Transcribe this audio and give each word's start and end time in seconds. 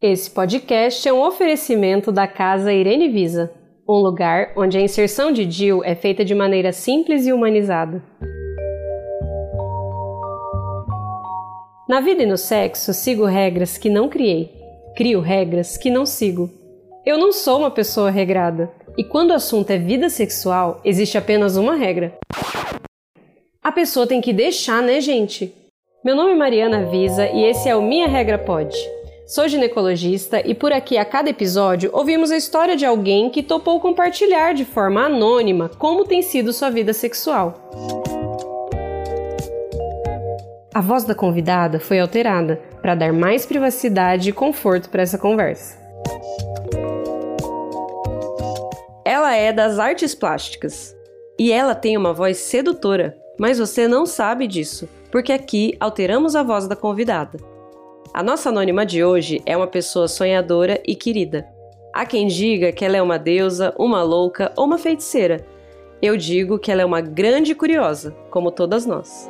Esse 0.00 0.30
podcast 0.30 1.08
é 1.08 1.12
um 1.12 1.20
oferecimento 1.20 2.12
da 2.12 2.28
Casa 2.28 2.72
Irene 2.72 3.08
Visa, 3.08 3.52
um 3.88 3.94
lugar 3.94 4.52
onde 4.56 4.78
a 4.78 4.80
inserção 4.80 5.32
de 5.32 5.44
DIL 5.44 5.82
é 5.82 5.96
feita 5.96 6.24
de 6.24 6.36
maneira 6.36 6.72
simples 6.72 7.26
e 7.26 7.32
humanizada. 7.32 8.00
Na 11.88 12.00
vida 12.00 12.22
e 12.22 12.26
no 12.26 12.38
sexo, 12.38 12.94
sigo 12.94 13.24
regras 13.24 13.76
que 13.76 13.90
não 13.90 14.08
criei. 14.08 14.52
Crio 14.96 15.18
regras 15.18 15.76
que 15.76 15.90
não 15.90 16.06
sigo. 16.06 16.48
Eu 17.04 17.18
não 17.18 17.32
sou 17.32 17.58
uma 17.58 17.70
pessoa 17.70 18.08
regrada, 18.08 18.70
e 18.96 19.02
quando 19.02 19.30
o 19.30 19.34
assunto 19.34 19.72
é 19.72 19.78
vida 19.78 20.08
sexual, 20.08 20.80
existe 20.84 21.18
apenas 21.18 21.56
uma 21.56 21.74
regra. 21.74 22.16
A 23.60 23.72
pessoa 23.72 24.06
tem 24.06 24.20
que 24.20 24.32
deixar, 24.32 24.80
né, 24.80 25.00
gente? 25.00 25.52
Meu 26.04 26.14
nome 26.14 26.30
é 26.30 26.36
Mariana 26.36 26.86
Visa 26.86 27.26
e 27.26 27.42
esse 27.42 27.68
é 27.68 27.74
o 27.74 27.82
Minha 27.82 28.06
Regra 28.06 28.38
Pode. 28.38 28.78
Sou 29.28 29.46
ginecologista 29.46 30.40
e 30.42 30.54
por 30.54 30.72
aqui 30.72 30.96
a 30.96 31.04
cada 31.04 31.28
episódio 31.28 31.90
ouvimos 31.92 32.30
a 32.30 32.36
história 32.38 32.74
de 32.74 32.86
alguém 32.86 33.28
que 33.28 33.42
topou 33.42 33.78
compartilhar 33.78 34.54
de 34.54 34.64
forma 34.64 35.04
anônima 35.04 35.68
como 35.68 36.06
tem 36.06 36.22
sido 36.22 36.50
sua 36.50 36.70
vida 36.70 36.94
sexual. 36.94 37.70
A 40.72 40.80
voz 40.80 41.04
da 41.04 41.14
convidada 41.14 41.78
foi 41.78 42.00
alterada 42.00 42.58
para 42.80 42.94
dar 42.94 43.12
mais 43.12 43.44
privacidade 43.44 44.30
e 44.30 44.32
conforto 44.32 44.88
para 44.88 45.02
essa 45.02 45.18
conversa. 45.18 45.76
Ela 49.04 49.36
é 49.36 49.52
das 49.52 49.78
artes 49.78 50.14
plásticas 50.14 50.96
e 51.38 51.52
ela 51.52 51.74
tem 51.74 51.98
uma 51.98 52.14
voz 52.14 52.38
sedutora, 52.38 53.14
mas 53.38 53.58
você 53.58 53.86
não 53.86 54.06
sabe 54.06 54.46
disso, 54.46 54.88
porque 55.12 55.34
aqui 55.34 55.76
alteramos 55.78 56.34
a 56.34 56.42
voz 56.42 56.66
da 56.66 56.74
convidada. 56.74 57.57
A 58.14 58.22
nossa 58.22 58.48
anônima 58.48 58.86
de 58.86 59.04
hoje 59.04 59.42
é 59.44 59.56
uma 59.56 59.66
pessoa 59.66 60.08
sonhadora 60.08 60.82
e 60.86 60.96
querida. 60.96 61.46
Há 61.92 62.06
quem 62.06 62.26
diga 62.26 62.72
que 62.72 62.84
ela 62.84 62.96
é 62.96 63.02
uma 63.02 63.18
deusa, 63.18 63.74
uma 63.78 64.02
louca 64.02 64.50
ou 64.56 64.64
uma 64.64 64.78
feiticeira. 64.78 65.44
Eu 66.00 66.16
digo 66.16 66.58
que 66.58 66.72
ela 66.72 66.82
é 66.82 66.84
uma 66.84 67.02
grande 67.02 67.54
curiosa, 67.54 68.12
como 68.30 68.50
todas 68.50 68.86
nós. 68.86 69.28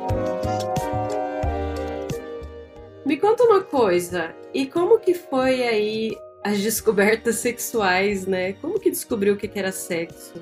Me 3.05 3.17
conta 3.17 3.43
uma 3.43 3.61
coisa, 3.61 4.33
e 4.53 4.65
como 4.65 4.99
que 4.99 5.13
foi 5.13 5.63
aí 5.63 6.17
as 6.43 6.59
descobertas 6.59 7.35
sexuais, 7.35 8.25
né? 8.25 8.53
Como 8.53 8.79
que 8.79 8.89
descobriu 8.89 9.33
o 9.33 9.37
que 9.37 9.51
era 9.53 9.71
sexo? 9.71 10.35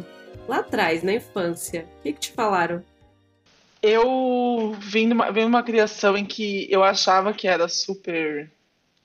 Lá 0.47 0.59
atrás, 0.59 1.01
na 1.01 1.13
infância, 1.13 1.87
o 1.99 2.03
que, 2.03 2.13
que 2.13 2.19
te 2.19 2.31
falaram? 2.33 2.83
Eu 3.87 4.75
vim 4.79 5.07
numa, 5.07 5.31
vim 5.31 5.43
numa 5.43 5.63
criação 5.63 6.17
em 6.17 6.25
que 6.25 6.67
eu 6.69 6.83
achava 6.83 7.31
que 7.33 7.47
era 7.47 7.69
super 7.69 8.51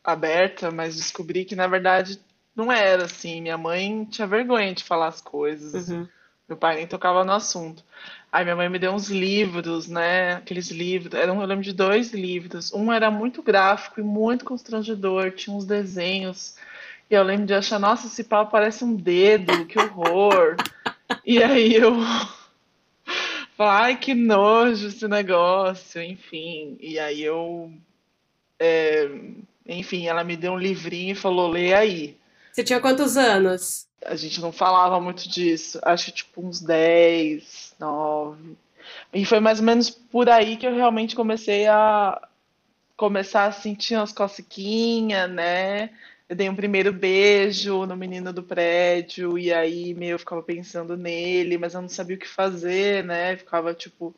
aberta, 0.02 0.72
mas 0.72 0.96
descobri 0.96 1.44
que 1.44 1.54
na 1.54 1.68
verdade 1.68 2.18
não 2.54 2.72
era 2.72 3.04
assim. 3.04 3.40
Minha 3.40 3.56
mãe 3.56 4.04
tinha 4.06 4.26
vergonha 4.26 4.74
de 4.74 4.82
falar 4.82 5.06
as 5.06 5.20
coisas. 5.20 5.88
Uhum. 5.88 6.08
Meu 6.48 6.56
pai 6.56 6.74
nem 6.74 6.86
tocava 6.86 7.24
no 7.24 7.32
assunto. 7.32 7.84
Aí 8.32 8.42
minha 8.42 8.56
mãe 8.56 8.68
me 8.68 8.78
deu 8.78 8.92
uns 8.92 9.08
livros, 9.08 9.86
né? 9.86 10.34
Aqueles 10.34 10.70
livros. 10.72 11.14
Eram, 11.14 11.40
eu 11.40 11.46
lembro 11.46 11.62
de 11.62 11.72
dois 11.72 12.12
livros. 12.12 12.72
Um 12.72 12.92
era 12.92 13.08
muito 13.08 13.40
gráfico 13.40 14.00
e 14.00 14.02
muito 14.02 14.44
constrangedor, 14.44 15.30
tinha 15.30 15.54
uns 15.54 15.64
desenhos. 15.64 16.56
E 17.08 17.14
eu 17.14 17.22
lembro 17.22 17.46
de 17.46 17.54
achar, 17.54 17.78
nossa, 17.78 18.08
esse 18.08 18.24
pau 18.24 18.48
parece 18.48 18.84
um 18.84 18.96
dedo, 18.96 19.64
que 19.66 19.78
horror. 19.78 20.56
e 21.24 21.40
aí 21.40 21.74
eu 21.74 21.94
ai, 23.62 23.96
que 23.96 24.14
nojo 24.14 24.88
esse 24.88 25.06
negócio, 25.08 26.02
enfim. 26.02 26.76
E 26.80 26.98
aí 26.98 27.22
eu. 27.22 27.72
É, 28.58 29.08
enfim, 29.66 30.06
ela 30.06 30.24
me 30.24 30.36
deu 30.36 30.52
um 30.52 30.58
livrinho 30.58 31.12
e 31.12 31.16
falou: 31.16 31.50
lê 31.50 31.74
aí. 31.74 32.16
Você 32.52 32.62
tinha 32.62 32.80
quantos 32.80 33.16
anos? 33.16 33.86
A 34.04 34.14
gente 34.14 34.40
não 34.40 34.52
falava 34.52 35.00
muito 35.00 35.28
disso. 35.28 35.78
Acho 35.82 36.06
que 36.06 36.12
tipo 36.12 36.46
uns 36.46 36.60
10, 36.60 37.74
9. 37.78 38.56
E 39.12 39.24
foi 39.24 39.40
mais 39.40 39.58
ou 39.58 39.64
menos 39.64 39.90
por 39.90 40.28
aí 40.28 40.56
que 40.56 40.66
eu 40.66 40.74
realmente 40.74 41.14
comecei 41.16 41.66
a 41.66 42.20
começar 42.96 43.46
a 43.46 43.52
sentir 43.52 43.96
umas 43.96 44.12
cosquinhas, 44.12 45.30
né? 45.30 45.90
Eu 46.32 46.36
dei 46.36 46.48
um 46.48 46.56
primeiro 46.56 46.94
beijo 46.94 47.84
no 47.84 47.94
menino 47.94 48.32
do 48.32 48.42
prédio, 48.42 49.38
e 49.38 49.52
aí 49.52 49.92
meio 49.92 50.12
eu 50.12 50.18
ficava 50.18 50.42
pensando 50.42 50.96
nele, 50.96 51.58
mas 51.58 51.74
eu 51.74 51.82
não 51.82 51.90
sabia 51.90 52.16
o 52.16 52.18
que 52.18 52.26
fazer, 52.26 53.04
né? 53.04 53.36
Ficava 53.36 53.74
tipo 53.74 54.14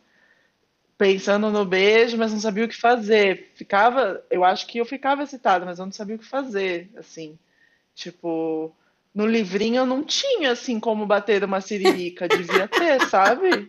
pensando 0.97 1.51
no 1.51 1.65
beijo, 1.65 2.17
mas 2.17 2.33
não 2.33 2.39
sabia 2.39 2.67
o 2.67 2.69
que 2.69 2.81
fazer. 2.81 3.51
Ficava, 3.57 4.25
eu 4.31 4.45
acho 4.45 4.65
que 4.69 4.79
eu 4.79 4.85
ficava 4.85 5.25
excitada, 5.25 5.65
mas 5.65 5.81
eu 5.81 5.87
não 5.87 5.93
sabia 5.93 6.15
o 6.15 6.19
que 6.21 6.25
fazer, 6.25 6.89
assim. 6.97 7.37
Tipo, 7.97 8.73
no 9.13 9.27
livrinho 9.27 9.79
eu 9.79 9.87
não 9.87 10.05
tinha 10.05 10.53
assim 10.53 10.79
como 10.79 11.07
bater 11.07 11.43
uma 11.43 11.61
siririca, 11.61 12.29
devia 12.29 12.69
ter, 12.69 13.01
sabe? 13.11 13.69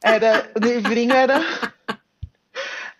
Era, 0.00 0.48
o 0.54 0.64
livrinho 0.64 1.12
era 1.12 1.40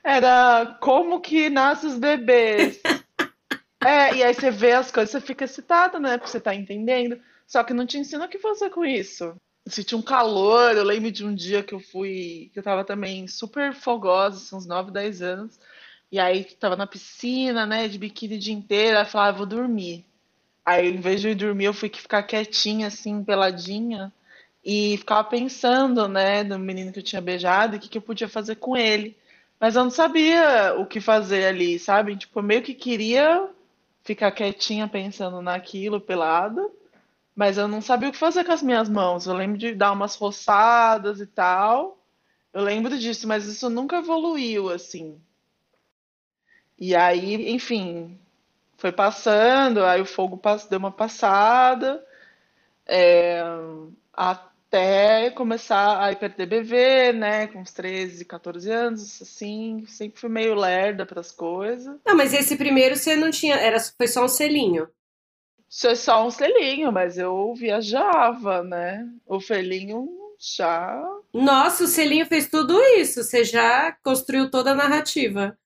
era 0.02 0.76
como 0.80 1.20
que 1.20 1.48
nascem 1.48 1.90
os 1.90 1.96
bebês. 1.96 2.80
É, 3.84 4.14
e 4.14 4.22
aí 4.22 4.32
você 4.32 4.50
vê 4.50 4.72
as 4.72 4.90
coisas, 4.90 5.10
você 5.10 5.20
fica 5.20 5.44
excitado, 5.44 5.98
né? 5.98 6.16
Porque 6.16 6.30
você 6.30 6.40
tá 6.40 6.54
entendendo. 6.54 7.20
Só 7.46 7.62
que 7.64 7.74
não 7.74 7.86
te 7.86 7.98
ensina 7.98 8.24
o 8.24 8.28
que 8.28 8.38
fazer 8.38 8.70
com 8.70 8.84
isso. 8.84 9.34
senti 9.66 9.94
um 9.94 10.02
calor, 10.02 10.76
eu 10.76 10.84
lembro 10.84 11.10
de 11.10 11.24
um 11.24 11.34
dia 11.34 11.62
que 11.62 11.74
eu 11.74 11.80
fui, 11.80 12.50
que 12.52 12.58
eu 12.58 12.62
tava 12.62 12.84
também 12.84 13.26
super 13.28 13.74
fogosa, 13.74 14.38
assim, 14.38 14.56
uns 14.56 14.66
9, 14.66 14.90
10 14.90 15.22
anos. 15.22 15.60
E 16.10 16.18
aí 16.18 16.44
tava 16.44 16.76
na 16.76 16.86
piscina, 16.86 17.66
né, 17.66 17.88
de 17.88 17.98
biquíni 17.98 18.36
o 18.36 18.38
dia 18.38 18.54
inteiro, 18.54 18.98
aí 18.98 19.04
falava, 19.04 19.30
ah, 19.30 19.38
vou 19.38 19.46
dormir. 19.46 20.04
Aí, 20.64 20.88
em 20.90 21.00
vez 21.00 21.20
de 21.20 21.28
eu 21.28 21.32
ir 21.32 21.34
dormir, 21.34 21.64
eu 21.66 21.74
fui 21.74 21.88
ficar 21.88 22.22
quietinha, 22.22 22.86
assim, 22.88 23.24
peladinha, 23.24 24.12
e 24.64 24.96
ficava 24.98 25.24
pensando, 25.24 26.08
né, 26.08 26.42
no 26.44 26.58
menino 26.58 26.92
que 26.92 27.00
eu 27.00 27.02
tinha 27.02 27.20
beijado 27.20 27.74
e 27.74 27.78
o 27.78 27.80
que, 27.80 27.88
que 27.88 27.98
eu 27.98 28.02
podia 28.02 28.28
fazer 28.28 28.56
com 28.56 28.76
ele. 28.76 29.16
Mas 29.60 29.76
eu 29.76 29.84
não 29.84 29.90
sabia 29.90 30.74
o 30.78 30.86
que 30.86 31.00
fazer 31.00 31.46
ali, 31.46 31.78
sabe? 31.78 32.16
Tipo, 32.16 32.40
eu 32.40 32.42
meio 32.42 32.62
que 32.62 32.74
queria 32.74 33.48
ficar 34.02 34.32
quietinha 34.32 34.88
pensando 34.88 35.40
naquilo 35.40 36.00
pelada, 36.00 36.68
mas 37.34 37.56
eu 37.56 37.66
não 37.66 37.80
sabia 37.80 38.08
o 38.08 38.12
que 38.12 38.18
fazer 38.18 38.44
com 38.44 38.52
as 38.52 38.62
minhas 38.62 38.88
mãos. 38.88 39.26
Eu 39.26 39.34
lembro 39.34 39.58
de 39.58 39.74
dar 39.74 39.92
umas 39.92 40.16
roçadas 40.16 41.20
e 41.20 41.26
tal. 41.26 41.98
Eu 42.52 42.62
lembro 42.62 42.98
disso, 42.98 43.26
mas 43.26 43.46
isso 43.46 43.70
nunca 43.70 43.96
evoluiu 43.96 44.70
assim. 44.70 45.18
E 46.78 46.94
aí, 46.94 47.50
enfim, 47.50 48.18
foi 48.76 48.92
passando, 48.92 49.84
aí 49.84 50.00
o 50.00 50.06
fogo 50.06 50.40
deu 50.68 50.78
uma 50.78 50.90
passada. 50.90 52.04
É, 52.86 53.42
até 54.72 55.30
começar 55.30 56.02
a 56.02 56.10
ir 56.12 56.16
perder 56.16 56.46
bebê, 56.46 57.12
né, 57.12 57.46
com 57.46 57.60
uns 57.60 57.72
13, 57.74 58.24
14 58.24 58.70
anos, 58.70 59.20
assim, 59.20 59.84
sempre 59.86 60.18
fui 60.18 60.30
meio 60.30 60.54
lerda 60.54 61.04
para 61.04 61.20
as 61.20 61.30
coisas. 61.30 62.00
Não, 62.06 62.16
mas 62.16 62.32
esse 62.32 62.56
primeiro 62.56 62.96
você 62.96 63.14
não 63.14 63.30
tinha, 63.30 63.56
era 63.56 63.78
foi 63.78 64.08
só 64.08 64.24
um 64.24 64.28
selinho. 64.28 64.88
Foi 65.70 65.94
só 65.94 66.26
um 66.26 66.30
selinho, 66.30 66.90
mas 66.90 67.18
eu 67.18 67.54
viajava, 67.54 68.62
né? 68.62 69.06
O 69.26 69.40
selinho 69.40 70.08
já. 70.38 71.02
Nossa, 71.32 71.84
o 71.84 71.86
selinho 71.86 72.26
fez 72.26 72.48
tudo 72.48 72.78
isso. 72.98 73.22
Você 73.22 73.44
já 73.44 73.92
construiu 74.02 74.50
toda 74.50 74.72
a 74.72 74.74
narrativa. 74.74 75.56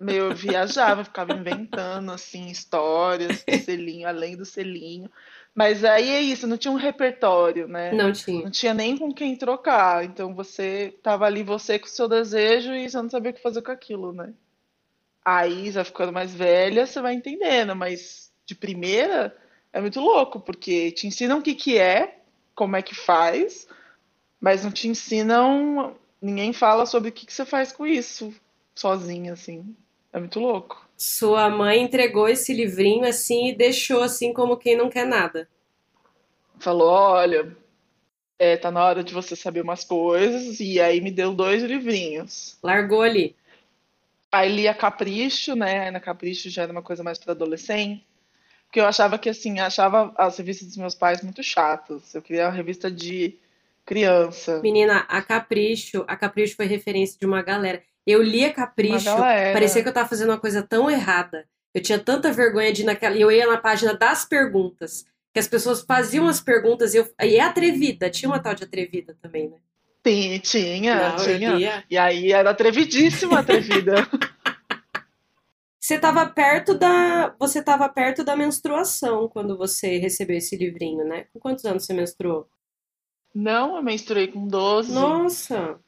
Meu, 0.00 0.30
eu 0.30 0.34
viajava, 0.34 1.04
ficava 1.04 1.34
inventando 1.34 2.10
assim 2.12 2.46
histórias 2.46 3.44
do 3.44 3.58
selinho, 3.58 4.08
além 4.08 4.36
do 4.36 4.46
selinho. 4.46 5.10
Mas 5.58 5.82
aí 5.82 6.10
é 6.10 6.20
isso, 6.20 6.46
não 6.46 6.56
tinha 6.56 6.70
um 6.70 6.76
repertório, 6.76 7.66
né? 7.66 7.90
Não 7.90 8.12
tinha. 8.12 8.44
Não 8.44 8.50
tinha 8.50 8.72
nem 8.72 8.96
com 8.96 9.12
quem 9.12 9.34
trocar. 9.34 10.04
Então 10.04 10.32
você 10.32 10.96
tava 11.02 11.26
ali, 11.26 11.42
você 11.42 11.80
com 11.80 11.86
o 11.86 11.88
seu 11.88 12.08
desejo, 12.08 12.72
e 12.72 12.88
você 12.88 12.96
não 13.02 13.10
sabia 13.10 13.32
o 13.32 13.34
que 13.34 13.42
fazer 13.42 13.60
com 13.62 13.72
aquilo, 13.72 14.12
né? 14.12 14.32
Aí, 15.24 15.72
já 15.72 15.82
ficando 15.82 16.12
mais 16.12 16.32
velha, 16.32 16.86
você 16.86 17.00
vai 17.00 17.12
entendendo, 17.12 17.74
mas 17.74 18.32
de 18.46 18.54
primeira 18.54 19.36
é 19.72 19.80
muito 19.80 19.98
louco, 19.98 20.38
porque 20.38 20.92
te 20.92 21.08
ensinam 21.08 21.40
o 21.40 21.42
que, 21.42 21.56
que 21.56 21.76
é, 21.76 22.20
como 22.54 22.76
é 22.76 22.80
que 22.80 22.94
faz, 22.94 23.66
mas 24.40 24.62
não 24.62 24.70
te 24.70 24.86
ensinam. 24.86 25.96
Ninguém 26.22 26.52
fala 26.52 26.86
sobre 26.86 27.08
o 27.08 27.12
que, 27.12 27.26
que 27.26 27.32
você 27.32 27.44
faz 27.44 27.72
com 27.72 27.84
isso, 27.84 28.32
sozinha, 28.76 29.32
assim. 29.32 29.74
É 30.12 30.20
muito 30.20 30.38
louco 30.38 30.87
sua 30.98 31.48
mãe 31.48 31.80
entregou 31.80 32.28
esse 32.28 32.52
livrinho 32.52 33.04
assim 33.04 33.48
e 33.48 33.54
deixou 33.54 34.02
assim 34.02 34.32
como 34.32 34.56
quem 34.56 34.76
não 34.76 34.90
quer 34.90 35.06
nada. 35.06 35.48
Falou, 36.58 36.88
olha, 36.88 37.56
é, 38.36 38.56
tá 38.56 38.68
na 38.72 38.84
hora 38.84 39.04
de 39.04 39.14
você 39.14 39.36
saber 39.36 39.60
umas 39.60 39.84
coisas, 39.84 40.58
e 40.58 40.80
aí 40.80 41.00
me 41.00 41.12
deu 41.12 41.32
dois 41.32 41.62
livrinhos. 41.62 42.58
Largou 42.60 43.02
ali. 43.02 43.36
Aí 44.30 44.50
li 44.50 44.66
a 44.66 44.74
Capricho, 44.74 45.54
né? 45.54 45.88
Na 45.92 46.00
Capricho 46.00 46.50
já 46.50 46.62
era 46.62 46.72
uma 46.72 46.82
coisa 46.82 47.04
mais 47.04 47.16
para 47.16 47.32
adolescente. 47.32 48.04
Porque 48.66 48.80
eu 48.80 48.84
achava 48.84 49.18
que, 49.18 49.30
assim, 49.30 49.60
achava 49.60 50.12
as 50.18 50.36
revistas 50.36 50.68
dos 50.68 50.76
meus 50.76 50.94
pais 50.94 51.22
muito 51.22 51.42
chatas. 51.42 52.14
Eu 52.14 52.20
queria 52.20 52.46
uma 52.46 52.52
revista 52.52 52.90
de 52.90 53.38
criança. 53.86 54.60
Menina, 54.60 55.06
a 55.08 55.22
Capricho, 55.22 56.04
a 56.06 56.14
Capricho 56.14 56.56
foi 56.56 56.66
referência 56.66 57.18
de 57.18 57.24
uma 57.24 57.40
galera. 57.40 57.82
Eu 58.08 58.22
lia 58.22 58.52
Capricho, 58.52 59.14
parecia 59.52 59.82
que 59.82 59.88
eu 59.88 59.92
tava 59.92 60.08
fazendo 60.08 60.30
uma 60.30 60.38
coisa 60.38 60.62
tão 60.62 60.90
errada. 60.90 61.46
Eu 61.74 61.82
tinha 61.82 61.98
tanta 61.98 62.32
vergonha 62.32 62.72
de 62.72 62.80
ir 62.80 62.86
naquela. 62.86 63.14
E 63.14 63.20
eu 63.20 63.30
ia 63.30 63.46
na 63.46 63.58
página 63.58 63.92
das 63.92 64.24
perguntas. 64.24 65.04
Que 65.30 65.38
as 65.38 65.46
pessoas 65.46 65.82
faziam 65.82 66.26
as 66.26 66.40
perguntas 66.40 66.94
e 66.94 66.96
eu. 66.96 67.08
E 67.22 67.36
é 67.36 67.40
atrevida, 67.40 68.08
tinha 68.08 68.30
uma 68.30 68.38
tal 68.38 68.54
de 68.54 68.64
atrevida 68.64 69.14
também, 69.20 69.50
né? 69.50 69.58
Sim, 70.06 70.38
tinha, 70.38 71.10
Não, 71.10 71.16
tinha. 71.16 71.84
E 71.90 71.98
aí 71.98 72.32
era 72.32 72.48
atrevidíssima, 72.48 73.40
atrevida. 73.40 73.94
Você 75.78 75.96
estava 75.96 76.24
perto 76.26 76.74
da. 76.74 77.34
Você 77.38 77.58
estava 77.58 77.88
perto 77.90 78.24
da 78.24 78.34
menstruação 78.34 79.28
quando 79.28 79.56
você 79.56 79.98
recebeu 79.98 80.38
esse 80.38 80.56
livrinho, 80.56 81.04
né? 81.04 81.26
Com 81.32 81.38
quantos 81.38 81.64
anos 81.66 81.84
você 81.84 81.92
menstruou? 81.92 82.48
Não, 83.34 83.76
eu 83.76 83.82
menstruei 83.82 84.28
com 84.28 84.46
12. 84.46 84.92
Nossa! 84.92 85.78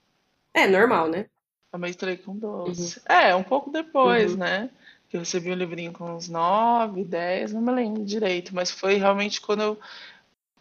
É 0.53 0.67
normal, 0.67 1.09
né? 1.09 1.27
Eu 1.73 1.79
menstruei 1.79 2.17
com 2.17 2.37
12. 2.37 2.99
Uhum. 2.99 3.15
É, 3.15 3.35
um 3.35 3.43
pouco 3.43 3.71
depois, 3.71 4.33
uhum. 4.33 4.39
né? 4.39 4.71
Que 5.09 5.17
eu 5.17 5.21
recebi 5.21 5.51
o 5.51 5.55
livrinho 5.55 5.93
com 5.93 6.05
uns 6.15 6.29
9, 6.29 7.05
10, 7.05 7.53
não 7.53 7.61
me 7.61 7.73
lembro 7.73 8.05
direito, 8.05 8.55
mas 8.55 8.71
foi 8.71 8.95
realmente 8.95 9.41
quando 9.41 9.63
eu 9.63 9.79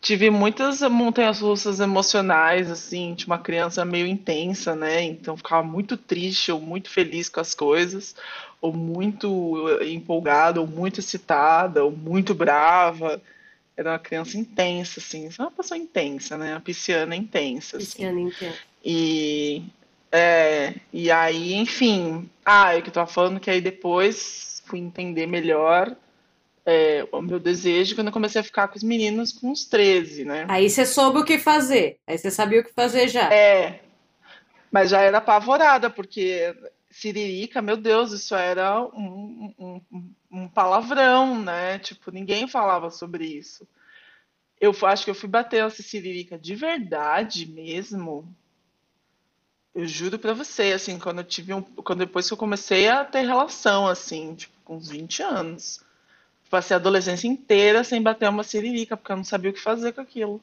tive 0.01 0.29
muitas 0.29 0.81
montanhas 0.81 1.41
russas 1.41 1.79
emocionais, 1.79 2.71
assim, 2.71 3.13
de 3.13 3.25
uma 3.25 3.37
criança 3.37 3.83
meio 3.83 4.07
intensa, 4.07 4.75
né? 4.75 5.03
Então 5.03 5.35
ficava 5.35 5.63
muito 5.63 5.97
triste 5.97 6.51
ou 6.51 6.59
muito 6.59 6.89
feliz 6.89 7.27
com 7.27 7.39
as 7.39 7.53
coisas, 7.53 8.15
ou 8.61 8.71
muito 8.71 9.67
empolgada, 9.81 10.61
ou 10.61 10.67
muito 10.67 10.99
excitada, 10.99 11.83
ou 11.83 11.91
muito 11.91 12.33
brava. 12.33 13.21
Era 13.75 13.91
uma 13.91 13.99
criança 13.99 14.37
intensa, 14.37 14.99
assim, 14.99 15.29
uma 15.37 15.51
pessoa 15.51 15.77
intensa, 15.77 16.37
né? 16.37 16.55
A 16.55 16.59
pisciana 16.59 17.15
intensa. 17.15 17.77
Assim. 17.77 17.85
Pisciana 17.85 18.19
intensa. 18.19 18.57
E 18.83 19.63
é, 20.11 20.75
e 20.91 21.11
aí, 21.11 21.53
enfim, 21.53 22.29
ah, 22.43 22.75
é 22.75 22.81
que 22.81 22.89
eu 22.89 22.93
tava 22.93 23.07
falando 23.07 23.39
que 23.39 23.49
aí 23.49 23.61
depois 23.61 24.63
fui 24.65 24.79
entender 24.79 25.27
melhor 25.27 25.95
é, 26.65 27.07
o 27.11 27.21
meu 27.21 27.39
desejo 27.39 27.95
quando 27.95 28.07
eu 28.07 28.13
comecei 28.13 28.41
a 28.41 28.43
ficar 28.43 28.67
com 28.67 28.77
os 28.77 28.83
meninos 28.83 29.31
com 29.31 29.51
uns 29.51 29.65
13, 29.65 30.25
né? 30.25 30.45
Aí 30.47 30.69
você 30.69 30.85
soube 30.85 31.19
o 31.19 31.25
que 31.25 31.37
fazer, 31.37 31.99
aí 32.07 32.17
você 32.17 32.31
sabia 32.31 32.61
o 32.61 32.63
que 32.63 32.73
fazer 32.73 33.07
já. 33.07 33.31
É, 33.33 33.81
mas 34.71 34.89
já 34.89 35.01
era 35.01 35.19
apavorada, 35.19 35.89
porque 35.89 36.55
Siririca, 36.89 37.61
meu 37.61 37.77
Deus, 37.77 38.11
isso 38.11 38.35
era 38.35 38.81
um, 38.81 39.53
um, 39.59 39.81
um 40.31 40.47
palavrão, 40.47 41.39
né? 41.39 41.79
Tipo, 41.79 42.11
ninguém 42.11 42.47
falava 42.47 42.89
sobre 42.89 43.25
isso. 43.25 43.67
Eu 44.59 44.75
acho 44.83 45.05
que 45.05 45.11
eu 45.11 45.15
fui 45.15 45.29
bater 45.29 45.63
essa 45.63 45.81
Siririca 45.81 46.37
de 46.37 46.55
verdade 46.55 47.45
mesmo 47.45 48.27
eu 49.79 49.87
juro 49.87 50.19
pra 50.19 50.33
você, 50.33 50.73
assim, 50.73 50.99
quando 50.99 51.19
eu 51.19 51.23
tive 51.23 51.53
um. 51.53 51.61
Quando 51.61 51.99
depois 51.99 52.27
que 52.27 52.33
eu 52.33 52.37
comecei 52.37 52.87
a 52.89 53.05
ter 53.05 53.21
relação, 53.21 53.87
assim, 53.87 54.35
tipo, 54.35 54.53
com 54.65 54.75
uns 54.75 54.89
20 54.89 55.23
anos. 55.23 55.79
Passei 56.49 56.75
a 56.75 56.79
adolescência 56.79 57.27
inteira 57.27 57.83
sem 57.83 58.01
bater 58.01 58.27
uma 58.27 58.43
siririca, 58.43 58.97
porque 58.97 59.11
eu 59.11 59.17
não 59.17 59.23
sabia 59.23 59.51
o 59.51 59.53
que 59.53 59.61
fazer 59.61 59.93
com 59.93 60.01
aquilo. 60.01 60.41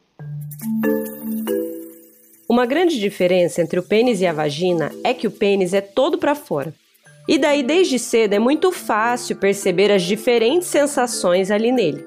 Uma 2.49 2.65
grande 2.65 2.99
diferença 2.99 3.61
entre 3.61 3.79
o 3.79 3.83
pênis 3.83 4.21
e 4.21 4.27
a 4.27 4.33
vagina 4.33 4.91
é 5.05 5.13
que 5.13 5.27
o 5.27 5.33
pênis 5.33 5.75
é 5.75 5.81
todo 5.81 6.17
para 6.17 6.35
fora. 6.35 6.73
E 7.29 7.37
daí, 7.39 7.63
desde 7.63 7.99
cedo, 7.99 8.35
é 8.35 8.39
muito 8.39 8.71
fácil 8.71 9.37
perceber 9.37 9.91
as 9.91 10.03
diferentes 10.03 10.69
sensações 10.69 11.51
ali 11.51 11.73
nele. 11.73 12.07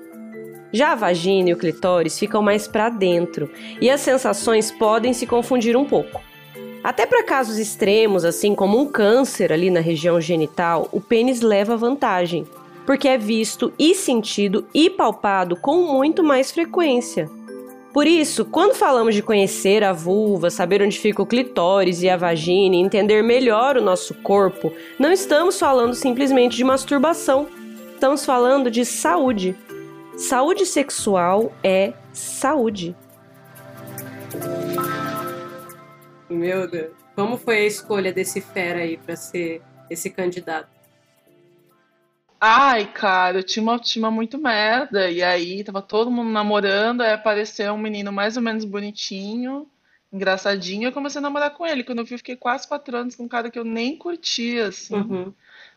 Já 0.71 0.93
a 0.93 0.95
vagina 0.95 1.49
e 1.49 1.53
o 1.53 1.57
clitóris 1.57 2.17
ficam 2.17 2.41
mais 2.41 2.67
para 2.67 2.89
dentro, 2.89 3.51
e 3.81 3.89
as 3.89 3.99
sensações 3.99 4.71
podem 4.71 5.13
se 5.13 5.27
confundir 5.27 5.75
um 5.75 5.83
pouco. 5.83 6.28
Até 6.83 7.05
para 7.05 7.23
casos 7.23 7.57
extremos, 7.57 8.23
assim 8.23 8.55
como 8.55 8.79
um 8.79 8.85
câncer 8.85 9.51
ali 9.51 9.69
na 9.69 9.81
região 9.81 10.19
genital, 10.21 10.87
o 10.91 11.01
pênis 11.01 11.41
leva 11.41 11.75
vantagem, 11.75 12.47
porque 12.85 13.07
é 13.07 13.17
visto 13.17 13.73
e 13.77 13.93
sentido 13.93 14.65
e 14.73 14.89
palpado 14.89 15.57
com 15.57 15.93
muito 15.93 16.23
mais 16.23 16.51
frequência. 16.51 17.29
Por 17.91 18.07
isso, 18.07 18.45
quando 18.45 18.75
falamos 18.75 19.15
de 19.15 19.23
conhecer 19.23 19.83
a 19.83 19.91
vulva, 19.91 20.49
saber 20.49 20.81
onde 20.81 20.99
fica 20.99 21.21
o 21.21 21.25
clitóris 21.25 22.01
e 22.01 22.09
a 22.09 22.15
vagina 22.15 22.75
entender 22.75 23.23
melhor 23.23 23.77
o 23.77 23.81
nosso 23.81 24.13
corpo, 24.13 24.71
não 24.97 25.11
estamos 25.11 25.59
falando 25.59 25.95
simplesmente 25.95 26.55
de 26.55 26.63
masturbação. 26.63 27.47
Estamos 27.93 28.23
falando 28.23 28.71
de 28.71 28.85
saúde. 28.85 29.55
Saúde 30.15 30.65
sexual 30.65 31.51
é 31.63 31.93
saúde. 32.13 32.95
Meu 36.29 36.69
Deus. 36.69 36.93
Como 37.15 37.37
foi 37.37 37.57
a 37.57 37.65
escolha 37.65 38.13
desse 38.13 38.39
fera 38.39 38.79
aí 38.79 38.97
para 38.97 39.15
ser 39.15 39.61
esse 39.89 40.09
candidato? 40.09 40.69
Ai, 42.39 42.89
cara, 42.93 43.39
eu 43.39 43.43
tinha 43.43 43.61
uma 43.61 43.73
autoestima 43.73 44.09
muito 44.09 44.37
merda. 44.37 45.11
E 45.11 45.21
aí 45.21 45.63
tava 45.63 45.81
todo 45.81 46.09
mundo 46.09 46.29
namorando, 46.29 47.01
aí 47.01 47.11
apareceu 47.11 47.73
um 47.73 47.77
menino 47.77 48.11
mais 48.11 48.37
ou 48.37 48.43
menos 48.43 48.63
bonitinho, 48.63 49.67
engraçadinho. 50.13 50.87
Eu 50.87 50.91
comecei 50.93 51.19
a 51.19 51.21
namorar 51.21 51.51
com 51.51 51.65
ele. 51.65 51.83
Quando 51.83 51.99
eu 51.99 52.05
vi, 52.05 52.13
eu 52.13 52.19
fiquei 52.19 52.37
quase 52.37 52.67
quatro 52.67 52.95
anos 52.95 53.15
com 53.15 53.23
um 53.23 53.27
cara 53.27 53.51
que 53.51 53.59
eu 53.59 53.65
nem 53.65 53.97
curtia, 53.97 54.67
assim. 54.67 54.95
Uhum. 54.95 55.33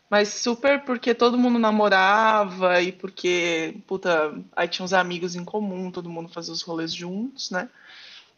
Mas 0.09 0.29
super 0.29 0.83
porque 0.83 1.13
todo 1.13 1.37
mundo 1.37 1.59
namorava 1.59 2.81
e 2.81 2.91
porque, 2.91 3.75
puta, 3.87 4.33
aí 4.55 4.67
tinha 4.67 4.85
uns 4.85 4.93
amigos 4.93 5.35
em 5.35 5.43
comum, 5.43 5.91
todo 5.91 6.09
mundo 6.09 6.29
fazia 6.29 6.53
os 6.53 6.61
rolês 6.61 6.93
juntos, 6.93 7.49
né? 7.51 7.67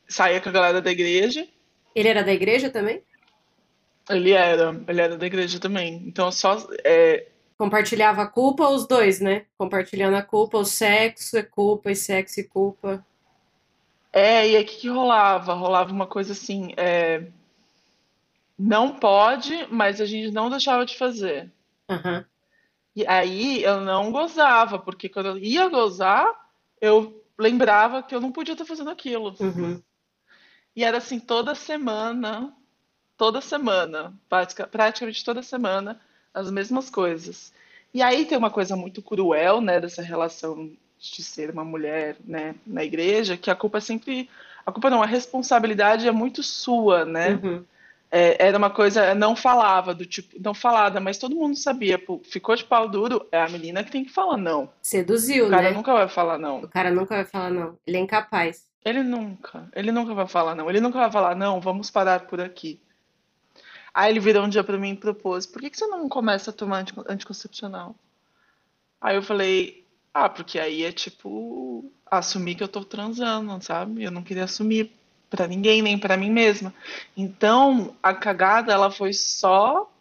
Saía 0.07 0.39
com 0.39 0.50
a 0.50 0.51
galera 0.53 0.81
da 0.81 0.91
igreja. 0.91 1.47
Ele 1.95 2.09
era 2.09 2.24
da 2.24 2.33
igreja 2.33 2.69
também? 2.69 3.01
Ele 4.09 4.31
era, 4.31 4.83
ele 4.88 5.01
era 5.01 5.18
da 5.18 5.25
igreja 5.25 5.59
também. 5.59 6.03
Então 6.06 6.31
só. 6.31 6.68
É... 6.83 7.27
Compartilhava 7.57 8.24
a 8.24 8.27
culpa 8.27 8.68
os 8.68 8.86
dois, 8.86 9.21
né? 9.21 9.45
Compartilhando 9.57 10.15
a 10.15 10.21
culpa, 10.21 10.57
o 10.57 10.65
sexo 10.65 11.38
é 11.38 11.44
culpa, 11.44 11.89
e 11.89 11.95
sexo 11.95 12.42
e 12.42 12.44
culpa. 12.44 13.06
É, 14.12 14.47
e 14.50 14.56
aí 14.57 14.63
o 14.63 14.65
que, 14.65 14.77
que 14.77 14.89
rolava? 14.89 15.53
Rolava 15.53 15.92
uma 15.92 16.06
coisa 16.06 16.33
assim, 16.33 16.74
é... 16.77 17.24
não 18.59 18.94
pode, 18.98 19.68
mas 19.71 20.00
a 20.01 20.06
gente 20.06 20.31
não 20.31 20.50
deixava 20.50 20.86
de 20.86 20.98
fazer. 20.98 21.50
Uhum. 21.89 22.24
E 22.95 23.06
aí 23.07 23.63
eu 23.63 23.81
não 23.81 24.12
gozava, 24.12 24.80
porque 24.80 25.09
quando 25.09 25.27
eu 25.27 25.38
ia 25.38 25.68
gozar, 25.68 26.25
eu 26.80 27.24
lembrava 27.38 28.03
que 28.03 28.15
eu 28.15 28.21
não 28.21 28.31
podia 28.31 28.53
estar 28.53 28.65
fazendo 28.65 28.89
aquilo. 28.89 29.36
Uhum. 29.39 29.81
E 30.75 30.83
era 30.83 30.98
assim 30.98 31.19
toda 31.19 31.56
semana, 31.56 32.54
toda 33.18 33.39
semana, 33.42 34.13
praticamente 34.72 35.24
toda 35.24 35.42
semana, 35.42 36.00
as 36.33 36.51
mesmas 36.51 36.89
coisas. 36.89 37.54
E 37.94 38.01
aí 38.01 38.25
tem 38.25 38.38
uma 38.38 38.51
coisa 38.51 38.75
muito 38.75 39.01
cruel, 39.01 39.62
né, 39.62 39.80
dessa 39.80 40.01
relação 40.01 40.69
de 41.00 41.24
ser 41.24 41.50
uma 41.50 41.63
mulher, 41.63 42.17
né, 42.25 42.55
na 42.67 42.84
igreja, 42.84 43.38
que 43.38 43.50
a 43.50 43.55
culpa 43.55 43.77
é 43.77 43.82
sempre, 43.82 44.29
a 44.65 44.72
culpa 44.72 44.89
não, 44.89 45.01
a 45.01 45.05
responsabilidade 45.05 46.08
é 46.08 46.12
muito 46.12 46.44
sua, 46.44 47.05
né? 47.05 47.39
Uhum. 47.41 47.63
É, 48.12 48.48
era 48.48 48.58
uma 48.58 48.70
coisa, 48.70 49.15
não 49.15 49.36
falava 49.36 49.94
do 49.94 50.05
tipo, 50.05 50.38
não 50.39 50.53
falada, 50.53 51.00
mas 51.00 51.17
todo 51.17 51.36
mundo 51.36 51.55
sabia, 51.58 51.98
pô, 51.98 52.22
ficou 52.24 52.55
de 52.55 52.63
pau 52.63 52.88
duro, 52.88 53.27
é 53.32 53.41
a 53.41 53.50
menina 53.50 53.84
que 53.84 53.91
tem 53.91 54.05
que 54.05 54.12
falar 54.12 54.38
não. 54.38 54.70
Seduziu, 54.82 55.46
né? 55.46 55.48
O 55.48 55.51
cara 55.51 55.70
né? 55.70 55.75
nunca 55.75 55.94
vai 55.94 56.08
falar 56.08 56.38
não. 56.38 56.60
O 56.60 56.67
cara 56.67 56.91
nunca 56.91 57.15
vai 57.15 57.25
falar 57.25 57.50
não. 57.50 57.77
Ele 57.86 57.98
é 57.98 58.00
incapaz. 58.00 58.65
Ele 58.86 59.01
nunca, 59.01 59.68
ele 59.74 59.92
nunca 59.92 60.13
vai 60.13 60.27
falar 60.27 60.54
não. 60.54 60.70
Ele 60.70 60.80
nunca 60.80 61.00
vai 61.00 61.12
falar 61.12 61.36
não, 61.36 61.60
vamos 61.60 61.89
parar 61.89 62.27
por 62.27 62.39
aqui. 62.39 62.80
Aí 63.92 64.12
ele 64.12 64.20
virou 64.20 64.44
um 64.44 64.50
dia 64.50 64.63
para 64.63 64.77
mim 64.77 64.92
e 64.92 64.98
propôs: 64.98 65.48
por 65.48 65.60
que, 65.60 65.72
que 65.72 65.77
você 65.77 65.88
não 65.88 66.08
começa 66.08 66.51
a 66.51 66.54
tomar 66.54 66.86
anticoncepcional? 67.10 67.96
Aí 69.01 69.15
eu 69.15 69.24
falei: 69.24 69.88
ah, 70.13 70.30
porque 70.30 70.60
aí 70.60 70.84
é 70.84 70.92
tipo 70.92 71.92
assumir 72.06 72.54
que 72.54 72.63
eu 72.63 72.68
tô 72.68 72.86
transando, 72.86 73.60
sabe? 73.63 74.04
Eu 74.04 74.12
não 74.12 74.22
queria 74.22 74.44
assumir 74.44 74.92
para 75.32 75.48
ninguém, 75.48 75.82
nem 75.82 75.98
para 75.98 76.15
mim 76.15 76.30
mesma. 76.30 76.72
Então 77.18 77.96
a 78.04 78.13
cagada 78.13 78.72
ela 78.72 78.92
foi 78.92 79.13
só 79.13 79.92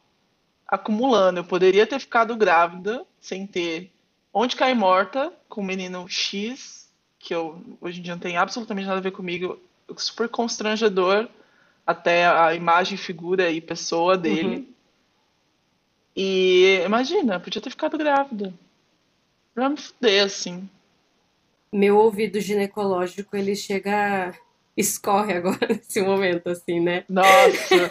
acumulando. 0.68 1.40
Eu 1.40 1.44
poderia 1.44 1.86
ter 1.86 1.98
ficado 1.98 2.36
grávida 2.36 3.06
sem 3.18 3.46
ter 3.46 3.90
onde 4.32 4.56
cair 4.56 4.74
morta 4.74 5.32
com 5.48 5.62
o 5.62 5.64
menino 5.64 6.06
X 6.06 6.83
que 7.24 7.34
eu 7.34 7.58
hoje 7.80 8.00
em 8.00 8.02
dia 8.02 8.12
não 8.12 8.20
tem 8.20 8.36
absolutamente 8.36 8.86
nada 8.86 8.98
a 8.98 9.02
ver 9.02 9.10
comigo, 9.10 9.58
super 9.96 10.28
constrangedor 10.28 11.26
até 11.86 12.26
a 12.26 12.54
imagem, 12.54 12.98
figura 12.98 13.50
e 13.50 13.62
pessoa 13.62 14.16
dele. 14.16 14.56
Uhum. 14.56 14.66
E 16.14 16.82
imagina, 16.84 17.40
podia 17.40 17.62
ter 17.62 17.70
ficado 17.70 17.96
grávida. 17.96 18.52
Pra 19.54 19.70
me 19.70 19.76
fuder, 19.76 20.24
assim. 20.24 20.68
Meu 21.72 21.96
ouvido 21.96 22.38
ginecológico, 22.40 23.36
ele 23.36 23.56
chega. 23.56 24.34
escorre 24.76 25.32
agora 25.32 25.66
nesse 25.68 26.02
momento, 26.02 26.48
assim, 26.50 26.78
né? 26.78 27.04
Nossa! 27.08 27.90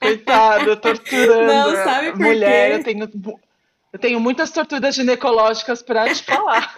coitada, 0.00 0.76
torturando. 0.76 1.46
Não, 1.46 1.76
sabe 1.76 2.10
por 2.10 2.20
Mulher, 2.20 2.70
quê? 2.70 2.76
eu 2.76 2.84
tenho 2.84 3.08
eu 3.94 3.98
tenho 3.98 4.20
muitas 4.20 4.50
torturas 4.50 4.94
ginecológicas 4.94 5.82
para 5.82 6.12
te 6.12 6.22
falar. 6.22 6.76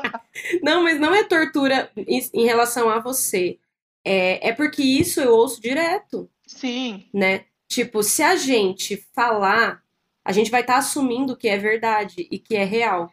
não, 0.60 0.82
mas 0.82 0.98
não 0.98 1.14
é 1.14 1.22
tortura 1.22 1.88
em 1.96 2.44
relação 2.44 2.90
a 2.90 2.98
você. 2.98 3.60
É, 4.04 4.48
é 4.48 4.52
porque 4.52 4.82
isso 4.82 5.20
eu 5.20 5.32
ouço 5.32 5.62
direto. 5.62 6.28
Sim. 6.44 7.06
Né? 7.14 7.44
Tipo, 7.68 8.02
se 8.02 8.24
a 8.24 8.34
gente 8.34 8.96
falar 9.14 9.84
a 10.24 10.32
gente 10.32 10.50
vai 10.50 10.62
estar 10.62 10.74
tá 10.74 10.78
assumindo 10.78 11.36
que 11.36 11.48
é 11.48 11.58
verdade 11.58 12.26
e 12.30 12.38
que 12.38 12.56
é 12.56 12.64
real. 12.64 13.12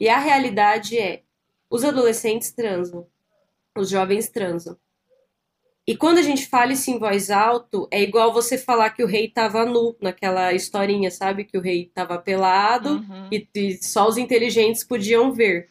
E 0.00 0.08
a 0.08 0.18
realidade 0.18 0.98
é: 0.98 1.22
os 1.70 1.84
adolescentes 1.84 2.50
transam, 2.50 3.06
os 3.76 3.88
jovens 3.88 4.28
transam. 4.28 4.76
E 5.88 5.96
quando 5.96 6.18
a 6.18 6.22
gente 6.22 6.46
fala 6.46 6.74
isso 6.74 6.90
em 6.90 6.98
voz 6.98 7.30
alto, 7.30 7.88
é 7.90 8.02
igual 8.02 8.30
você 8.30 8.58
falar 8.58 8.90
que 8.90 9.02
o 9.02 9.06
rei 9.06 9.24
estava 9.24 9.64
nu 9.64 9.96
naquela 10.02 10.52
historinha, 10.52 11.10
sabe? 11.10 11.46
Que 11.46 11.56
o 11.56 11.62
rei 11.62 11.84
estava 11.84 12.18
pelado 12.18 12.96
uhum. 12.96 13.28
e, 13.32 13.48
e 13.54 13.82
só 13.82 14.06
os 14.06 14.18
inteligentes 14.18 14.84
podiam 14.84 15.32
ver. 15.32 15.66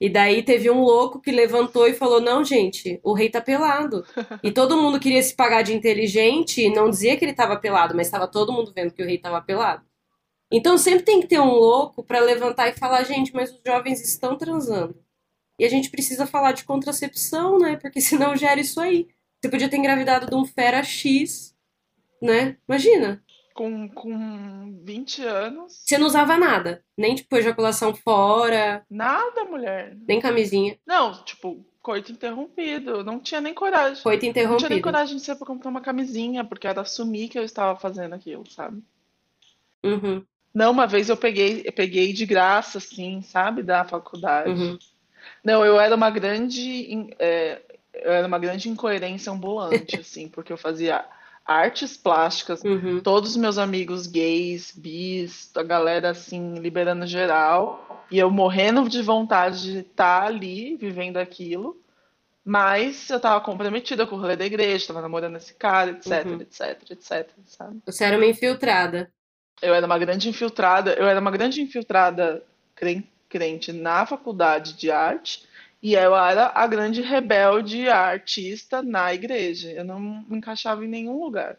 E 0.00 0.08
daí 0.08 0.42
teve 0.42 0.68
um 0.68 0.82
louco 0.82 1.20
que 1.20 1.30
levantou 1.30 1.86
e 1.86 1.94
falou: 1.94 2.20
Não, 2.20 2.42
gente, 2.42 2.98
o 3.04 3.12
rei 3.14 3.30
tá 3.30 3.40
pelado. 3.40 4.04
E 4.42 4.50
todo 4.50 4.76
mundo 4.76 4.98
queria 4.98 5.22
se 5.22 5.36
pagar 5.36 5.62
de 5.62 5.72
inteligente 5.72 6.60
e 6.60 6.74
não 6.74 6.90
dizia 6.90 7.16
que 7.16 7.24
ele 7.24 7.32
tava 7.32 7.56
pelado, 7.56 7.94
mas 7.94 8.08
estava 8.08 8.26
todo 8.26 8.52
mundo 8.52 8.72
vendo 8.74 8.92
que 8.92 9.04
o 9.04 9.06
rei 9.06 9.18
tava 9.18 9.40
pelado. 9.40 9.86
Então 10.50 10.76
sempre 10.76 11.04
tem 11.04 11.20
que 11.20 11.28
ter 11.28 11.38
um 11.38 11.52
louco 11.52 12.02
para 12.02 12.18
levantar 12.18 12.70
e 12.70 12.72
falar: 12.72 13.04
Gente, 13.04 13.32
mas 13.32 13.52
os 13.52 13.60
jovens 13.64 14.00
estão 14.02 14.36
transando. 14.36 14.96
E 15.60 15.64
a 15.64 15.68
gente 15.68 15.90
precisa 15.90 16.26
falar 16.26 16.50
de 16.50 16.64
contracepção, 16.64 17.56
né? 17.60 17.76
Porque 17.76 18.00
senão 18.02 18.34
gera 18.34 18.60
isso 18.60 18.80
aí. 18.80 19.06
Você 19.44 19.50
podia 19.50 19.68
ter 19.68 19.76
engravidado 19.76 20.26
de 20.26 20.34
um 20.34 20.46
fera 20.46 20.82
X, 20.82 21.54
né? 22.18 22.56
Imagina. 22.66 23.22
Com, 23.52 23.86
com 23.90 24.80
20 24.82 25.22
anos. 25.22 25.82
Você 25.84 25.98
não 25.98 26.06
usava 26.06 26.38
nada. 26.38 26.82
Nem, 26.96 27.14
tipo, 27.14 27.36
ejaculação 27.36 27.94
fora. 27.94 28.86
Nada, 28.90 29.44
mulher. 29.44 29.98
Nem 30.08 30.18
camisinha. 30.18 30.78
Não, 30.86 31.12
tipo, 31.24 31.62
coito 31.82 32.10
interrompido. 32.10 33.04
Não 33.04 33.20
tinha 33.20 33.42
nem 33.42 33.52
coragem. 33.52 34.02
Coito 34.02 34.24
interrompido. 34.24 34.52
Não 34.52 34.66
tinha 34.66 34.70
nem 34.70 34.80
coragem 34.80 35.16
de 35.18 35.22
ser 35.22 35.36
pra 35.36 35.46
comprar 35.46 35.68
uma 35.68 35.82
camisinha, 35.82 36.42
porque 36.42 36.66
era 36.66 36.80
assumir 36.80 37.28
que 37.28 37.38
eu 37.38 37.44
estava 37.44 37.78
fazendo 37.78 38.14
aquilo, 38.14 38.50
sabe? 38.50 38.82
Uhum. 39.84 40.24
Não, 40.54 40.72
uma 40.72 40.86
vez 40.86 41.10
eu 41.10 41.18
peguei, 41.18 41.64
eu 41.66 41.72
peguei 41.74 42.14
de 42.14 42.24
graça, 42.24 42.78
assim, 42.78 43.20
sabe, 43.20 43.62
da 43.62 43.84
faculdade. 43.84 44.48
Uhum. 44.48 44.78
Não, 45.44 45.62
eu 45.62 45.78
era 45.78 45.94
uma 45.94 46.08
grande. 46.08 47.10
É, 47.18 47.60
era 47.96 48.26
uma 48.26 48.38
grande 48.38 48.68
incoerência 48.68 49.32
ambulante, 49.32 49.96
assim, 50.00 50.28
porque 50.28 50.52
eu 50.52 50.56
fazia 50.56 51.04
artes 51.44 51.96
plásticas, 51.96 52.62
uhum. 52.62 53.00
todos 53.00 53.30
os 53.30 53.36
meus 53.36 53.58
amigos 53.58 54.06
gays, 54.06 54.72
bis, 54.74 55.50
a 55.54 55.62
galera 55.62 56.10
assim, 56.10 56.54
liberando 56.54 57.06
geral, 57.06 58.04
e 58.10 58.18
eu 58.18 58.30
morrendo 58.30 58.88
de 58.88 59.02
vontade 59.02 59.62
de 59.62 59.78
estar 59.80 60.22
tá 60.22 60.26
ali, 60.26 60.76
vivendo 60.76 61.18
aquilo, 61.18 61.78
mas 62.44 63.08
eu 63.08 63.20
tava 63.20 63.44
comprometida 63.44 64.06
com 64.06 64.16
o 64.16 64.20
rolê 64.20 64.36
da 64.36 64.44
igreja, 64.44 64.88
tava 64.88 65.00
namorando 65.00 65.36
esse 65.36 65.54
cara, 65.54 65.92
etc, 65.92 66.26
uhum. 66.26 66.40
etc, 66.40 66.90
etc, 66.90 67.30
sabe? 67.46 67.78
Você 67.86 68.04
era 68.04 68.16
uma 68.16 68.26
infiltrada. 68.26 69.10
Eu 69.62 69.72
era 69.72 69.86
uma 69.86 69.98
grande 69.98 70.28
infiltrada, 70.28 70.92
eu 70.92 71.06
era 71.06 71.20
uma 71.20 71.30
grande 71.30 71.62
infiltrada 71.62 72.42
crente 73.28 73.72
na 73.72 74.04
faculdade 74.04 74.74
de 74.74 74.90
arte, 74.90 75.46
e 75.84 75.92
eu 75.96 76.16
era 76.16 76.50
a 76.54 76.66
grande 76.66 77.02
rebelde 77.02 77.90
a 77.90 77.98
artista 77.98 78.82
na 78.82 79.12
igreja. 79.12 79.70
Eu 79.70 79.84
não 79.84 80.00
me 80.00 80.38
encaixava 80.38 80.82
em 80.82 80.88
nenhum 80.88 81.22
lugar. 81.22 81.58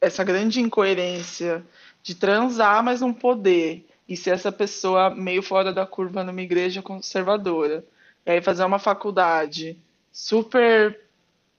Essa 0.00 0.24
grande 0.24 0.58
incoerência 0.58 1.62
de 2.02 2.14
transar, 2.14 2.82
mas 2.82 3.02
não 3.02 3.12
poder. 3.12 3.86
E 4.08 4.16
ser 4.16 4.30
essa 4.30 4.50
pessoa 4.50 5.10
meio 5.14 5.42
fora 5.42 5.70
da 5.70 5.84
curva 5.84 6.24
numa 6.24 6.40
igreja 6.40 6.80
conservadora. 6.80 7.84
E 8.24 8.30
aí 8.30 8.40
fazer 8.40 8.64
uma 8.64 8.78
faculdade 8.78 9.76
super 10.10 10.98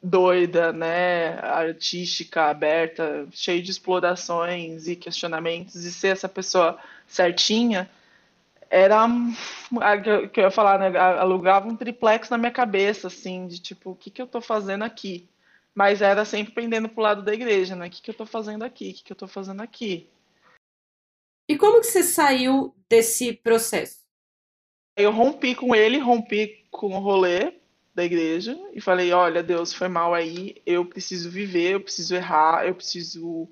doida, 0.02 0.74
né, 0.74 1.38
artística, 1.42 2.46
aberta, 2.46 3.28
cheia 3.32 3.62
de 3.62 3.70
explorações 3.70 4.88
e 4.88 4.96
questionamentos, 4.96 5.76
e 5.76 5.92
ser 5.92 6.08
essa 6.08 6.28
pessoa 6.28 6.80
certinha, 7.08 7.88
era 8.70 9.08
que 10.32 10.40
eu 10.40 10.44
ia 10.44 10.52
falar, 10.52 10.80
né? 10.80 10.98
Alugava 10.98 11.68
um 11.68 11.76
triplex 11.76 12.30
na 12.30 12.38
minha 12.38 12.52
cabeça, 12.52 13.08
assim, 13.08 13.48
de 13.48 13.60
tipo, 13.60 13.92
o 13.92 13.96
que, 13.96 14.12
que 14.12 14.22
eu 14.22 14.28
tô 14.28 14.40
fazendo 14.40 14.84
aqui? 14.84 15.28
Mas 15.74 16.02
era 16.02 16.24
sempre 16.26 16.54
pendendo 16.54 16.90
pro 16.90 17.02
lado 17.02 17.24
da 17.24 17.34
igreja, 17.34 17.76
né? 17.76 17.88
O 17.88 17.90
que, 17.90 18.02
que 18.02 18.10
eu 18.10 18.16
tô 18.16 18.26
fazendo 18.26 18.64
aqui? 18.64 18.92
O 18.92 18.94
que, 18.94 19.04
que 19.04 19.12
eu 19.12 19.18
tô 19.18 19.28
fazendo 19.28 19.62
aqui? 19.62 20.10
E 21.48 21.58
como 21.58 21.80
que 21.80 21.88
você 21.88 22.04
saiu 22.04 22.76
desse 22.88 23.34
processo? 23.34 24.00
Eu 24.96 25.12
rompi 25.12 25.56
com 25.56 25.74
ele, 25.74 25.98
rompi 25.98 26.68
com 26.70 26.96
o 26.96 27.00
rolê 27.00 27.54
da 27.96 28.04
igreja 28.04 28.58
e 28.74 28.80
falei, 28.80 29.12
olha, 29.12 29.42
Deus, 29.42 29.74
foi 29.74 29.88
mal 29.88 30.14
aí, 30.14 30.62
eu 30.66 30.86
preciso 30.86 31.30
viver, 31.30 31.74
eu 31.74 31.82
preciso 31.82 32.16
errar, 32.16 32.68
eu 32.68 32.76
preciso 32.76 33.48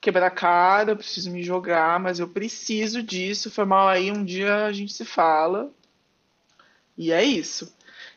quebrar 0.00 0.26
a 0.28 0.30
cara, 0.30 0.92
eu 0.92 0.96
preciso 0.96 1.30
me 1.30 1.42
jogar, 1.42 2.00
mas 2.00 2.18
eu 2.18 2.28
preciso 2.28 3.02
disso. 3.02 3.50
Foi 3.50 3.64
mal 3.64 3.88
aí, 3.88 4.10
um 4.10 4.24
dia 4.24 4.64
a 4.64 4.72
gente 4.72 4.92
se 4.92 5.04
fala. 5.04 5.70
E 6.96 7.12
é 7.12 7.22
isso. 7.22 7.72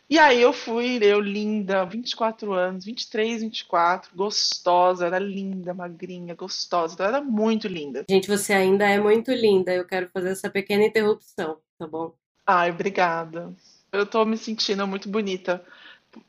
E 0.09 0.19
aí 0.19 0.41
eu 0.41 0.53
fui, 0.53 0.99
eu 1.01 1.19
linda, 1.19 1.85
24 1.85 2.53
anos, 2.53 2.85
23, 2.85 3.41
24, 3.41 4.11
gostosa, 4.15 5.05
era 5.05 5.17
linda, 5.17 5.73
magrinha, 5.73 6.35
gostosa, 6.35 6.93
então 6.93 7.05
era 7.05 7.21
muito 7.21 7.67
linda. 7.67 8.05
Gente, 8.07 8.27
você 8.27 8.53
ainda 8.53 8.87
é 8.87 8.99
muito 8.99 9.31
linda. 9.31 9.73
Eu 9.73 9.85
quero 9.85 10.09
fazer 10.13 10.29
essa 10.29 10.49
pequena 10.49 10.83
interrupção, 10.83 11.57
tá 11.79 11.87
bom? 11.87 12.13
Ai, 12.45 12.69
obrigada. 12.69 13.53
Eu 13.91 14.05
tô 14.05 14.25
me 14.25 14.37
sentindo 14.37 14.85
muito 14.85 15.07
bonita 15.07 15.63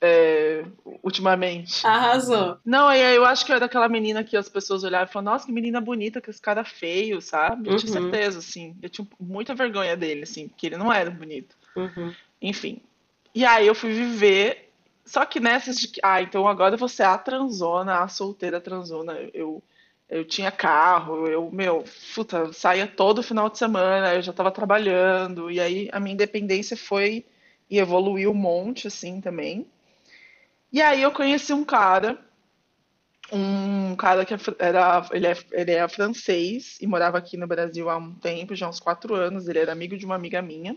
é, 0.01 0.65
ultimamente. 1.03 1.87
Arrasou. 1.87 2.59
Não, 2.65 2.93
eu 2.93 3.25
acho 3.25 3.45
que 3.45 3.53
eu 3.53 3.57
era 3.57 3.67
aquela 3.67 3.89
menina 3.89 4.25
que 4.25 4.37
as 4.37 4.49
pessoas 4.49 4.85
olhavam 4.85 5.09
e 5.09 5.13
falavam, 5.13 5.33
nossa, 5.33 5.47
que 5.47 5.53
menina 5.53 5.81
bonita, 5.81 6.21
que 6.21 6.31
esse 6.31 6.41
cara 6.41 6.65
feio, 6.65 7.21
sabe? 7.21 7.69
Eu 7.69 7.73
uhum. 7.73 7.79
tinha 7.79 7.93
certeza, 7.93 8.39
assim. 8.39 8.77
Eu 8.83 8.89
tinha 8.89 9.07
muita 9.19 9.55
vergonha 9.55 9.97
dele, 9.97 10.23
assim, 10.23 10.49
porque 10.49 10.67
ele 10.67 10.77
não 10.77 10.93
era 10.93 11.11
bonito. 11.11 11.57
Uhum. 11.77 12.15
Enfim. 12.41 12.81
E 13.35 13.45
aí 13.45 13.67
eu 13.67 13.75
fui 13.75 13.93
viver. 13.93 14.71
Só 15.05 15.25
que 15.25 15.41
nessas 15.41 15.77
de. 15.77 15.93
Ah, 16.03 16.23
então 16.23 16.49
agora 16.49 16.77
você 16.77 17.03
é 17.03 17.07
a 17.07 17.19
transona, 17.19 18.01
a 18.01 18.09
solteira 18.09 18.61
transona. 18.61 19.19
Eu, 19.35 19.63
eu 20.09 20.25
tinha 20.25 20.51
carro, 20.51 21.27
eu, 21.27 21.51
meu, 21.51 21.85
puta, 22.15 22.53
saía 22.53 22.87
todo 22.87 23.23
final 23.23 23.51
de 23.51 23.59
semana, 23.59 24.15
eu 24.15 24.23
já 24.23 24.33
tava 24.33 24.51
trabalhando. 24.51 25.51
E 25.51 25.61
aí 25.61 25.89
a 25.93 26.01
minha 26.01 26.15
independência 26.15 26.77
foi 26.77 27.25
e 27.69 27.79
evoluiu 27.79 28.31
um 28.31 28.35
monte, 28.35 28.87
assim, 28.87 29.21
também. 29.21 29.67
E 30.75 30.83
aí 30.83 31.03
eu 31.03 31.13
conheci 31.13 31.53
um 31.53 31.65
cara, 31.65 32.19
um 33.31 33.95
cara 33.95 34.25
que 34.25 34.35
é 34.35 34.39
era, 34.59 35.09
ele 35.13 35.29
é, 35.29 35.37
ele 35.53 35.71
é 35.71 35.87
francês 35.87 36.79
e 36.81 36.87
morava 36.89 37.17
aqui 37.17 37.37
no 37.37 37.47
Brasil 37.47 37.89
há 37.89 37.97
um 37.97 38.13
tempo, 38.13 38.57
já 38.57 38.69
uns 38.69 38.81
quatro 38.81 39.15
anos. 39.15 39.47
Ele 39.47 39.61
era 39.61 39.71
amigo 39.71 39.97
de 39.97 40.05
uma 40.05 40.17
amiga 40.17 40.43
minha, 40.43 40.77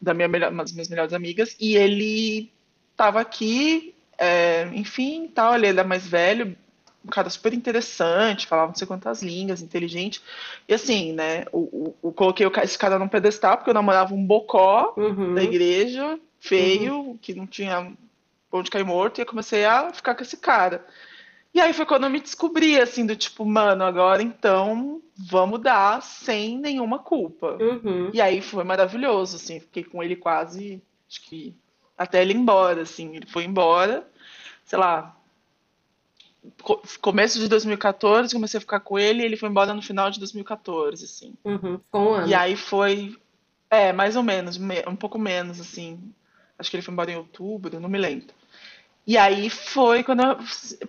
da 0.00 0.12
minha 0.12 0.26
melhor, 0.26 0.50
uma 0.50 0.64
das 0.64 0.72
minhas 0.72 0.88
melhores 0.88 1.12
amigas, 1.12 1.54
e 1.60 1.76
ele 1.76 2.50
estava 2.90 3.20
aqui, 3.20 3.94
é, 4.18 4.68
enfim, 4.74 5.30
tal. 5.32 5.54
Ele 5.54 5.68
era 5.68 5.84
mais 5.84 6.04
velho, 6.04 6.56
um 7.04 7.08
cara 7.08 7.30
super 7.30 7.54
interessante, 7.54 8.48
falava 8.48 8.70
não 8.70 8.74
sei 8.74 8.88
quantas 8.88 9.22
línguas, 9.22 9.62
inteligente. 9.62 10.20
E 10.68 10.74
assim, 10.74 11.12
né, 11.12 11.44
o, 11.52 12.12
coloquei 12.16 12.48
esse 12.64 12.76
cara 12.76 12.98
num 12.98 13.06
pedestal 13.06 13.58
porque 13.58 13.70
eu 13.70 13.74
namorava 13.74 14.12
um 14.12 14.26
bocó 14.26 14.92
uhum. 14.96 15.34
da 15.34 15.42
igreja, 15.44 16.18
feio, 16.40 16.96
uhum. 16.96 17.16
que 17.16 17.32
não 17.32 17.46
tinha 17.46 17.94
onde 18.58 18.70
cair 18.70 18.84
morto, 18.84 19.18
e 19.18 19.22
eu 19.22 19.26
comecei 19.26 19.64
a 19.64 19.92
ficar 19.92 20.14
com 20.14 20.22
esse 20.22 20.36
cara. 20.36 20.86
E 21.52 21.60
aí 21.60 21.72
foi 21.72 21.86
quando 21.86 22.04
eu 22.04 22.10
me 22.10 22.20
descobri, 22.20 22.80
assim, 22.80 23.06
do 23.06 23.14
tipo, 23.14 23.44
mano, 23.44 23.84
agora 23.84 24.22
então 24.22 25.00
vamos 25.16 25.60
dar 25.60 26.02
sem 26.02 26.58
nenhuma 26.58 26.98
culpa. 26.98 27.56
Uhum. 27.60 28.10
E 28.12 28.20
aí 28.20 28.40
foi 28.40 28.64
maravilhoso, 28.64 29.36
assim, 29.36 29.60
fiquei 29.60 29.84
com 29.84 30.02
ele 30.02 30.16
quase, 30.16 30.82
acho 31.08 31.22
que 31.22 31.54
até 31.96 32.22
ele 32.22 32.32
ir 32.32 32.36
embora, 32.36 32.82
assim, 32.82 33.14
ele 33.14 33.26
foi 33.26 33.44
embora, 33.44 34.04
sei 34.64 34.78
lá, 34.78 35.16
começo 37.00 37.38
de 37.38 37.48
2014, 37.48 38.34
comecei 38.34 38.58
a 38.58 38.60
ficar 38.60 38.80
com 38.80 38.98
ele 38.98 39.22
e 39.22 39.24
ele 39.24 39.36
foi 39.36 39.48
embora 39.48 39.72
no 39.72 39.80
final 39.80 40.10
de 40.10 40.18
2014, 40.18 41.04
assim. 41.04 41.34
Uhum, 41.44 41.80
um 41.94 42.14
ano. 42.14 42.28
E 42.28 42.34
aí 42.34 42.56
foi, 42.56 43.16
é, 43.70 43.92
mais 43.92 44.16
ou 44.16 44.24
menos, 44.24 44.58
um 44.88 44.96
pouco 44.96 45.18
menos, 45.20 45.60
assim, 45.60 46.12
acho 46.58 46.68
que 46.68 46.76
ele 46.76 46.82
foi 46.82 46.92
embora 46.92 47.12
em 47.12 47.16
outubro, 47.16 47.78
não 47.78 47.88
me 47.88 47.98
lembro. 47.98 48.34
E 49.06 49.18
aí 49.18 49.50
foi 49.50 50.02
quando 50.02 50.22
eu, 50.22 50.38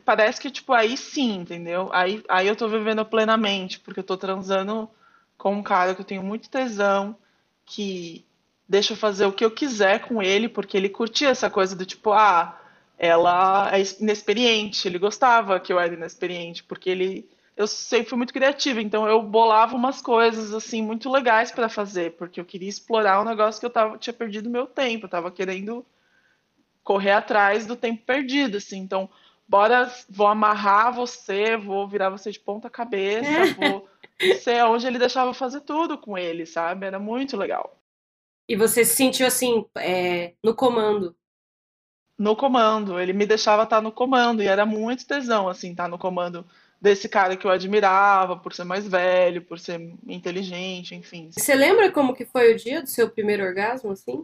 parece 0.05 0.39
que 0.39 0.49
tipo 0.49 0.71
aí 0.73 0.95
sim, 0.95 1.35
entendeu? 1.35 1.89
Aí, 1.91 2.23
aí 2.29 2.47
eu 2.47 2.55
tô 2.55 2.67
vivendo 2.67 3.03
plenamente, 3.05 3.79
porque 3.79 3.99
eu 3.99 4.03
tô 4.03 4.15
transando 4.15 4.89
com 5.37 5.53
um 5.53 5.63
cara 5.63 5.93
que 5.93 6.01
eu 6.01 6.05
tenho 6.05 6.23
muito 6.23 6.49
tesão, 6.49 7.17
que 7.65 8.25
deixa 8.67 8.93
eu 8.93 8.97
fazer 8.97 9.25
o 9.25 9.33
que 9.33 9.43
eu 9.43 9.51
quiser 9.51 10.07
com 10.07 10.21
ele, 10.21 10.47
porque 10.47 10.77
ele 10.77 10.89
curtia 10.89 11.29
essa 11.29 11.49
coisa 11.49 11.75
do 11.75 11.85
tipo, 11.85 12.13
ah, 12.13 12.57
ela 12.97 13.69
é 13.75 13.81
inexperiente, 13.99 14.87
ele 14.87 14.97
gostava 14.97 15.59
que 15.59 15.73
eu 15.73 15.79
era 15.79 15.93
inexperiente, 15.93 16.63
porque 16.63 16.89
ele 16.89 17.29
eu 17.57 17.67
sempre 17.67 18.09
fui 18.09 18.17
muito 18.17 18.33
criativa, 18.33 18.81
então 18.81 19.07
eu 19.07 19.21
bolava 19.21 19.75
umas 19.75 20.01
coisas 20.01 20.53
assim 20.53 20.81
muito 20.81 21.09
legais 21.09 21.51
para 21.51 21.69
fazer, 21.69 22.11
porque 22.13 22.39
eu 22.39 22.45
queria 22.45 22.67
explorar 22.67 23.21
um 23.21 23.25
negócio 23.25 23.59
que 23.61 23.65
eu 23.65 23.69
tava, 23.69 23.97
tinha 23.97 24.13
perdido 24.13 24.49
meu 24.49 24.67
tempo, 24.67 25.05
eu 25.05 25.09
tava 25.09 25.31
querendo 25.31 25.85
correr 26.85 27.11
atrás 27.11 27.65
do 27.65 27.75
tempo 27.75 28.05
perdido, 28.05 28.57
assim. 28.57 28.77
Então, 28.77 29.09
bora, 29.45 29.91
vou 30.07 30.27
amarrar 30.27 30.93
você, 30.93 31.57
vou 31.57 31.85
virar 31.87 32.11
você 32.11 32.31
de 32.31 32.39
ponta 32.39 32.69
cabeça, 32.69 33.25
vou 33.59 33.89
ser 34.39 34.63
onde 34.63 34.87
ele 34.87 34.99
deixava 34.99 35.33
fazer 35.33 35.61
tudo 35.61 35.97
com 35.97 36.17
ele, 36.17 36.45
sabe? 36.45 36.85
Era 36.85 36.99
muito 36.99 37.35
legal. 37.35 37.81
E 38.47 38.55
você 38.55 38.85
se 38.85 38.95
sentiu 38.95 39.25
assim, 39.25 39.65
é, 39.75 40.33
no 40.43 40.53
comando? 40.53 41.15
No 42.17 42.35
comando, 42.35 42.99
ele 42.99 43.11
me 43.11 43.25
deixava 43.25 43.63
estar 43.63 43.81
no 43.81 43.91
comando 43.91 44.41
e 44.41 44.47
era 44.47 44.65
muito 44.65 45.05
tesão, 45.05 45.49
assim, 45.49 45.71
estar 45.71 45.89
no 45.89 45.97
comando 45.97 46.45
desse 46.79 47.09
cara 47.09 47.35
que 47.35 47.47
eu 47.47 47.51
admirava 47.51 48.37
por 48.37 48.53
ser 48.53 48.63
mais 48.63 48.87
velho, 48.87 49.41
por 49.41 49.57
ser 49.57 49.81
inteligente, 50.07 50.93
enfim. 50.93 51.29
Você 51.31 51.55
lembra 51.55 51.91
como 51.91 52.13
que 52.13 52.25
foi 52.25 52.53
o 52.53 52.57
dia 52.57 52.81
do 52.81 52.87
seu 52.87 53.09
primeiro 53.09 53.43
orgasmo, 53.43 53.91
assim? 53.91 54.23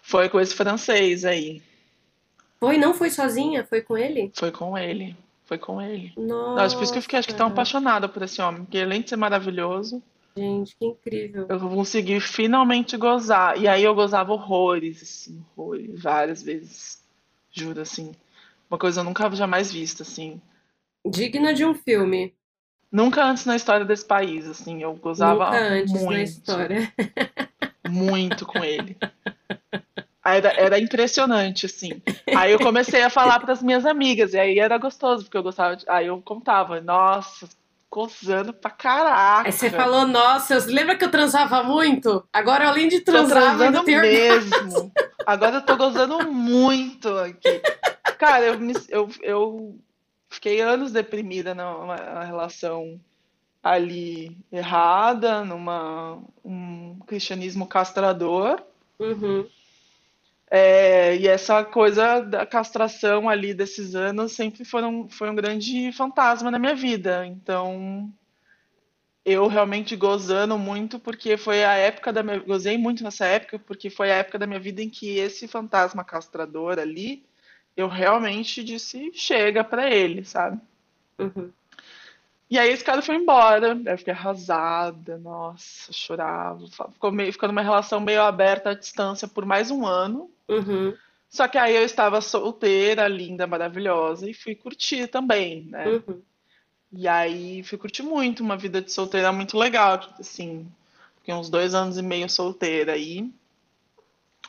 Foi 0.00 0.28
com 0.28 0.40
esse 0.40 0.54
francês 0.54 1.24
aí. 1.24 1.60
Foi? 2.60 2.76
Não 2.76 2.92
foi 2.94 3.10
sozinha? 3.10 3.64
Foi 3.64 3.80
com 3.80 3.96
ele? 3.96 4.30
Foi 4.34 4.50
com 4.50 4.76
ele. 4.76 5.16
Foi 5.44 5.58
com 5.58 5.80
ele. 5.80 6.12
Nossa. 6.16 6.62
Nossa, 6.62 6.76
por 6.76 6.82
isso 6.82 6.92
que 6.92 6.98
eu 6.98 7.02
fiquei 7.02 7.18
acho 7.18 7.28
que 7.28 7.34
tão 7.34 7.46
apaixonada 7.46 8.08
por 8.08 8.22
esse 8.22 8.40
homem, 8.42 8.64
porque 8.64 8.78
além 8.78 9.00
de 9.00 9.08
ser 9.08 9.16
maravilhoso, 9.16 10.02
Gente, 10.36 10.76
que 10.76 10.84
incrível. 10.84 11.46
eu 11.48 11.58
consegui 11.58 12.20
finalmente 12.20 12.96
gozar. 12.96 13.58
E 13.60 13.66
aí 13.66 13.82
eu 13.82 13.94
gozava 13.94 14.32
horrores, 14.32 15.02
assim, 15.02 15.42
horrores, 15.56 16.02
várias 16.02 16.42
vezes. 16.42 17.02
Juro, 17.50 17.80
assim. 17.80 18.12
Uma 18.70 18.78
coisa 18.78 19.00
eu 19.00 19.04
nunca 19.04 19.34
jamais 19.34 19.72
vista, 19.72 20.02
assim. 20.02 20.40
Digna 21.06 21.54
de 21.54 21.64
um 21.64 21.74
filme. 21.74 22.34
Nunca 22.92 23.24
antes 23.24 23.44
na 23.46 23.56
história 23.56 23.84
desse 23.84 24.04
país, 24.04 24.46
assim. 24.46 24.82
Eu 24.82 24.94
gozava 24.94 25.46
Nunca 25.46 25.58
antes 25.58 25.92
muito. 25.92 26.10
na 26.10 26.22
história. 26.22 26.92
muito 27.88 28.44
com 28.46 28.62
ele. 28.62 28.96
Era, 30.36 30.48
era 30.60 30.78
impressionante, 30.78 31.66
assim. 31.66 32.00
Aí 32.36 32.52
eu 32.52 32.58
comecei 32.58 33.02
a 33.02 33.10
falar 33.10 33.40
para 33.40 33.52
as 33.52 33.62
minhas 33.62 33.84
amigas, 33.86 34.34
e 34.34 34.38
aí 34.38 34.58
era 34.58 34.78
gostoso, 34.78 35.24
porque 35.24 35.36
eu 35.36 35.42
gostava 35.42 35.76
de... 35.76 35.84
Aí 35.88 36.06
eu 36.06 36.20
contava, 36.20 36.80
nossa, 36.80 37.48
gozando 37.90 38.52
pra 38.52 38.70
caraca. 38.70 39.48
Aí 39.48 39.52
você 39.52 39.70
falou, 39.70 40.06
nossa, 40.06 40.58
lembra 40.66 40.96
que 40.96 41.04
eu 41.04 41.10
transava 41.10 41.62
muito? 41.62 42.24
Agora, 42.32 42.68
além 42.68 42.88
de 42.88 43.00
Tô 43.00 43.12
transar, 43.12 43.42
eu 43.42 43.62
ainda 43.62 43.82
transando 43.82 44.02
mesmo. 44.02 44.92
Agora 45.26 45.56
eu 45.56 45.62
tô 45.62 45.76
gozando 45.76 46.30
muito 46.32 47.08
aqui. 47.18 47.60
Cara, 48.18 48.46
eu, 48.46 48.58
me- 48.58 48.74
eu, 48.88 49.08
eu 49.22 49.78
fiquei 50.28 50.60
anos 50.60 50.92
deprimida 50.92 51.54
numa 51.54 51.96
numa 51.96 52.24
relação 52.24 53.00
ali 53.62 54.36
errada, 54.52 55.44
numa 55.44 56.18
um 56.44 56.98
cristianismo 57.06 57.66
castrador. 57.66 58.60
Uhum. 58.98 59.46
É, 60.50 61.16
e 61.16 61.28
essa 61.28 61.62
coisa 61.62 62.20
da 62.20 62.46
castração 62.46 63.28
ali 63.28 63.52
desses 63.52 63.94
anos 63.94 64.32
sempre 64.32 64.64
foram, 64.64 65.08
foi 65.08 65.28
um 65.30 65.34
grande 65.34 65.92
fantasma 65.92 66.50
na 66.50 66.58
minha 66.58 66.74
vida. 66.74 67.26
Então, 67.26 68.10
eu 69.24 69.46
realmente 69.46 69.94
gozando 69.94 70.58
muito, 70.58 70.98
porque 70.98 71.36
foi 71.36 71.62
a 71.64 71.74
época 71.74 72.12
da 72.12 72.22
minha. 72.22 72.38
Gozei 72.38 72.78
muito 72.78 73.04
nessa 73.04 73.26
época, 73.26 73.58
porque 73.58 73.90
foi 73.90 74.10
a 74.10 74.16
época 74.16 74.38
da 74.38 74.46
minha 74.46 74.60
vida 74.60 74.82
em 74.82 74.88
que 74.88 75.18
esse 75.18 75.46
fantasma 75.46 76.02
castrador 76.02 76.78
ali, 76.78 77.26
eu 77.76 77.88
realmente 77.88 78.64
disse 78.64 79.12
chega 79.12 79.62
pra 79.62 79.90
ele, 79.90 80.24
sabe? 80.24 80.58
Uhum. 81.18 81.52
E 82.50 82.58
aí 82.58 82.70
esse 82.70 82.82
cara 82.82 83.02
foi 83.02 83.16
embora, 83.16 83.78
eu 83.84 83.98
fiquei 83.98 84.12
arrasada, 84.12 85.18
nossa, 85.18 85.92
chorava. 85.92 86.66
Ficou, 86.92 87.12
meio, 87.12 87.30
ficou 87.32 87.46
numa 87.48 87.60
relação 87.60 88.00
meio 88.00 88.22
aberta 88.22 88.70
à 88.70 88.74
distância 88.74 89.28
por 89.28 89.44
mais 89.44 89.70
um 89.70 89.84
ano. 89.84 90.30
Uhum. 90.48 90.94
Só 91.28 91.46
que 91.46 91.58
aí 91.58 91.76
eu 91.76 91.84
estava 91.84 92.22
solteira, 92.22 93.06
linda, 93.06 93.46
maravilhosa, 93.46 94.30
e 94.30 94.32
fui 94.32 94.54
curtir 94.54 95.08
também, 95.08 95.64
né? 95.64 95.86
Uhum. 95.86 96.22
E 96.90 97.06
aí 97.06 97.62
fui 97.62 97.76
curtir 97.76 98.02
muito, 98.02 98.42
uma 98.42 98.56
vida 98.56 98.80
de 98.80 98.90
solteira 98.90 99.30
muito 99.30 99.58
legal, 99.58 100.00
assim, 100.18 100.66
fiquei 101.18 101.34
uns 101.34 101.50
dois 101.50 101.74
anos 101.74 101.98
e 101.98 102.02
meio 102.02 102.30
solteira 102.30 102.92
aí. 102.94 103.30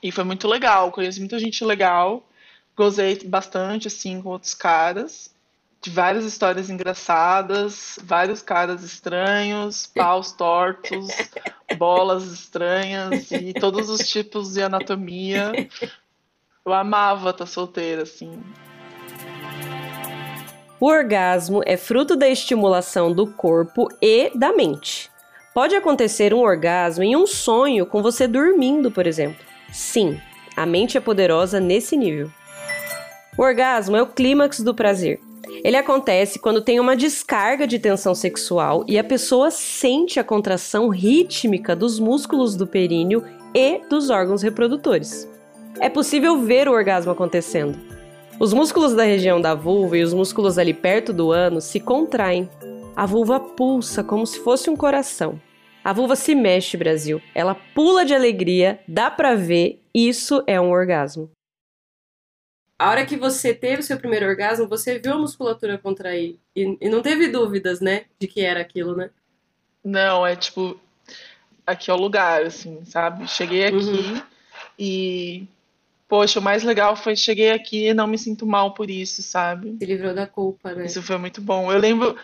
E 0.02 0.10
foi 0.10 0.24
muito 0.24 0.48
legal, 0.48 0.90
conheci 0.90 1.20
muita 1.20 1.38
gente 1.38 1.66
legal, 1.66 2.26
gozei 2.78 3.20
bastante, 3.26 3.88
assim, 3.88 4.22
com 4.22 4.30
outros 4.30 4.54
caras, 4.54 5.36
de 5.82 5.90
várias 5.90 6.26
histórias 6.26 6.70
engraçadas, 6.70 7.98
vários 8.04 8.42
caras 8.42 8.84
estranhos, 8.84 9.88
paus 9.88 10.32
tortos, 10.34 11.08
bolas 11.78 12.26
estranhas 12.26 13.32
e 13.32 13.54
todos 13.54 13.90
os 13.90 14.08
tipos 14.10 14.54
de 14.54 14.62
anatomia. 14.62 15.52
Eu 16.66 16.74
amava 16.74 17.30
estar 17.30 17.46
solteira, 17.46 18.04
assim. 18.04 18.42
O 20.80 20.88
orgasmo 20.88 21.62
é 21.66 21.76
fruto 21.76 22.16
da 22.16 22.28
estimulação 22.28 23.12
do 23.12 23.28
corpo 23.28 23.88
e 24.02 24.32
da 24.38 24.54
mente. 24.54 25.10
Pode 25.54 25.76
acontecer 25.76 26.34
um 26.34 26.40
orgasmo 26.40 27.04
em 27.04 27.16
um 27.16 27.28
sonho 27.28 27.86
com 27.86 28.02
você 28.02 28.28
dormindo, 28.28 28.92
por 28.92 29.08
exemplo. 29.08 29.44
Sim, 29.72 30.20
a 30.56 30.66
mente 30.66 30.98
é 30.98 31.02
poderosa 31.02 31.60
nesse 31.60 31.98
nível. 31.98 32.32
O 33.38 33.42
orgasmo 33.42 33.96
é 33.96 34.02
o 34.02 34.08
clímax 34.08 34.60
do 34.60 34.74
prazer. 34.74 35.20
Ele 35.64 35.76
acontece 35.76 36.40
quando 36.40 36.62
tem 36.62 36.80
uma 36.80 36.96
descarga 36.96 37.68
de 37.68 37.80
tensão 37.80 38.16
sexual 38.16 38.86
e 38.88 38.98
a 38.98 39.04
pessoa 39.04 39.52
sente 39.52 40.20
a 40.20 40.24
contração 40.24 40.90
rítmica 40.90 41.76
dos 41.76 42.00
músculos 42.00 42.56
do 42.56 42.66
períneo 42.66 43.24
e 43.54 43.82
dos 43.90 44.10
órgãos 44.10 44.42
reprodutores. 44.42 45.30
É 45.80 45.90
possível 45.90 46.40
ver 46.40 46.68
o 46.68 46.74
orgasmo 46.74 47.12
acontecendo. 47.12 47.78
Os 48.40 48.54
músculos 48.54 48.94
da 48.94 49.04
região 49.04 49.42
da 49.42 49.54
vulva 49.54 49.98
e 49.98 50.04
os 50.04 50.14
músculos 50.14 50.58
ali 50.58 50.74
perto 50.74 51.12
do 51.12 51.32
ânus 51.32 51.66
se 51.66 51.80
contraem. 51.80 52.50
A 52.96 53.06
vulva 53.06 53.40
pulsa 53.40 54.04
como 54.04 54.26
se 54.26 54.40
fosse 54.40 54.70
um 54.70 54.76
coração. 54.76 55.40
A 55.84 55.94
vulva 55.94 56.16
se 56.16 56.36
mexe, 56.36 56.78
Brasil. 56.78 57.22
Ela 57.34 57.56
pula 57.74 58.06
de 58.06 58.14
alegria, 58.14 58.80
dá 58.88 59.10
pra 59.10 59.36
ver, 59.36 59.82
isso 59.94 60.44
é 60.46 60.60
um 60.60 60.72
orgasmo. 60.72 61.30
A 62.80 62.90
hora 62.90 63.06
que 63.06 63.18
você 63.18 63.54
teve 63.54 63.82
o 63.82 63.84
seu 63.84 63.98
primeiro 63.98 64.26
orgasmo, 64.26 64.68
você 64.68 64.98
viu 64.98 65.14
a 65.14 65.18
musculatura 65.20 65.78
contrair. 65.78 66.40
E, 66.56 66.78
e 66.80 66.90
não 66.90 67.02
teve 67.02 67.28
dúvidas, 67.28 67.82
né? 67.82 68.06
De 68.18 68.26
que 68.28 68.40
era 68.42 68.62
aquilo, 68.62 68.96
né? 68.96 69.10
Não, 69.84 70.26
é 70.26 70.36
tipo, 70.36 70.80
aqui 71.68 71.92
é 71.92 71.94
o 71.94 71.98
lugar, 71.98 72.44
assim, 72.44 72.84
sabe? 72.86 73.28
Cheguei 73.28 73.66
aqui 73.66 73.76
Uhum. 73.76 74.22
e, 74.78 75.48
poxa, 76.08 76.40
o 76.40 76.44
mais 76.44 76.64
legal 76.64 76.96
foi 76.96 77.16
cheguei 77.16 77.52
aqui 77.52 77.88
e 77.88 77.94
não 77.94 78.08
me 78.08 78.18
sinto 78.18 78.46
mal 78.46 78.74
por 78.74 78.90
isso, 78.90 79.22
sabe? 79.22 79.76
Se 79.78 79.86
livrou 79.86 80.14
da 80.14 80.26
culpa, 80.26 80.74
né? 80.74 80.86
Isso 80.86 81.02
foi 81.04 81.18
muito 81.18 81.42
bom. 81.42 81.72
Eu 81.72 81.80
lembro, 81.80 82.16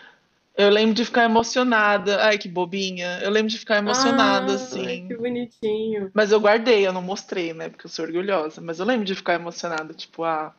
eu 0.57 0.69
lembro 0.69 0.93
de 0.93 1.05
ficar 1.05 1.25
emocionada. 1.25 2.23
Ai, 2.23 2.37
que 2.37 2.47
bobinha. 2.47 3.19
Eu 3.21 3.29
lembro 3.29 3.49
de 3.49 3.57
ficar 3.59 3.77
emocionada, 3.77 4.51
Ah, 4.51 4.55
assim. 4.55 5.07
que 5.07 5.15
bonitinho. 5.15 6.11
Mas 6.13 6.31
eu 6.31 6.39
guardei, 6.39 6.85
eu 6.87 6.93
não 6.93 7.01
mostrei, 7.01 7.53
né? 7.53 7.69
Porque 7.69 7.85
eu 7.85 7.89
sou 7.89 8.05
orgulhosa. 8.05 8.61
Mas 8.61 8.79
eu 8.79 8.85
lembro 8.85 9.05
de 9.05 9.15
ficar 9.15 9.35
emocionada, 9.35 9.93
tipo, 9.93 10.23
ah, 10.23 10.53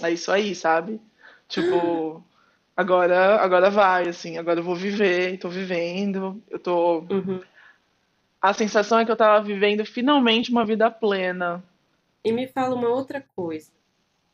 é 0.00 0.10
isso 0.10 0.32
aí, 0.32 0.54
sabe? 0.54 1.00
Tipo, 1.48 2.24
agora, 2.76 3.36
agora 3.36 3.70
vai, 3.70 4.08
assim, 4.08 4.38
agora 4.38 4.60
eu 4.60 4.64
vou 4.64 4.74
viver, 4.74 5.38
tô 5.38 5.48
vivendo, 5.48 6.42
eu 6.50 6.58
tô. 6.58 7.00
Uhum. 7.10 7.40
A 8.40 8.52
sensação 8.52 8.98
é 8.98 9.04
que 9.04 9.10
eu 9.12 9.16
tava 9.16 9.44
vivendo 9.44 9.84
finalmente 9.84 10.50
uma 10.50 10.64
vida 10.64 10.90
plena. 10.90 11.62
E 12.24 12.32
me 12.32 12.46
fala 12.48 12.74
uma 12.74 12.88
outra 12.88 13.24
coisa. 13.36 13.70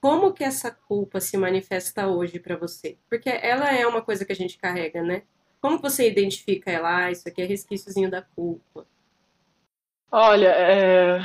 Como 0.00 0.32
que 0.32 0.44
essa 0.44 0.70
culpa 0.70 1.20
se 1.20 1.36
manifesta 1.36 2.06
hoje 2.06 2.38
pra 2.38 2.56
você? 2.56 2.96
Porque 3.08 3.28
ela 3.28 3.72
é 3.72 3.86
uma 3.86 4.00
coisa 4.00 4.24
que 4.24 4.32
a 4.32 4.36
gente 4.36 4.56
carrega, 4.56 5.02
né? 5.02 5.22
Como 5.60 5.78
você 5.78 6.08
identifica 6.08 6.70
ela? 6.70 7.04
Ah, 7.04 7.10
isso 7.10 7.28
aqui 7.28 7.42
é 7.42 7.44
resquíciozinho 7.44 8.10
da 8.10 8.22
culpa. 8.22 8.86
Olha, 10.10 10.48
é, 10.48 11.20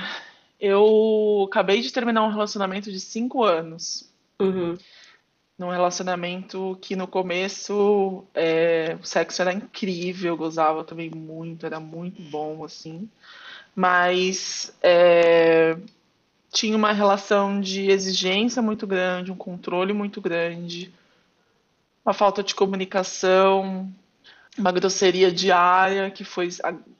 eu 0.59 1.45
acabei 1.47 1.81
de 1.81 1.93
terminar 1.93 2.23
um 2.23 2.31
relacionamento 2.31 2.91
de 2.91 2.99
cinco 2.99 3.43
anos. 3.43 4.11
Uhum. 4.39 4.77
Num 5.57 5.69
relacionamento 5.69 6.77
que 6.81 6.95
no 6.95 7.07
começo 7.07 8.25
é, 8.33 8.97
o 8.99 9.05
sexo 9.05 9.41
era 9.41 9.53
incrível, 9.53 10.33
eu 10.33 10.37
gozava 10.37 10.83
também 10.83 11.11
muito, 11.11 11.65
era 11.65 11.79
muito 11.79 12.21
bom, 12.23 12.63
assim. 12.63 13.07
Mas 13.75 14.75
é, 14.81 15.77
tinha 16.53 16.77
uma 16.77 16.93
relação 16.93 17.59
de 17.59 17.89
exigência 17.89 18.61
muito 18.61 18.85
grande, 18.85 19.31
um 19.31 19.35
controle 19.35 19.91
muito 19.91 20.21
grande, 20.21 20.93
uma 22.05 22.13
falta 22.13 22.43
de 22.43 22.53
comunicação, 22.53 23.91
uma 24.55 24.71
grosseria 24.71 25.31
diária 25.31 26.11
que 26.11 26.23
foi 26.23 26.49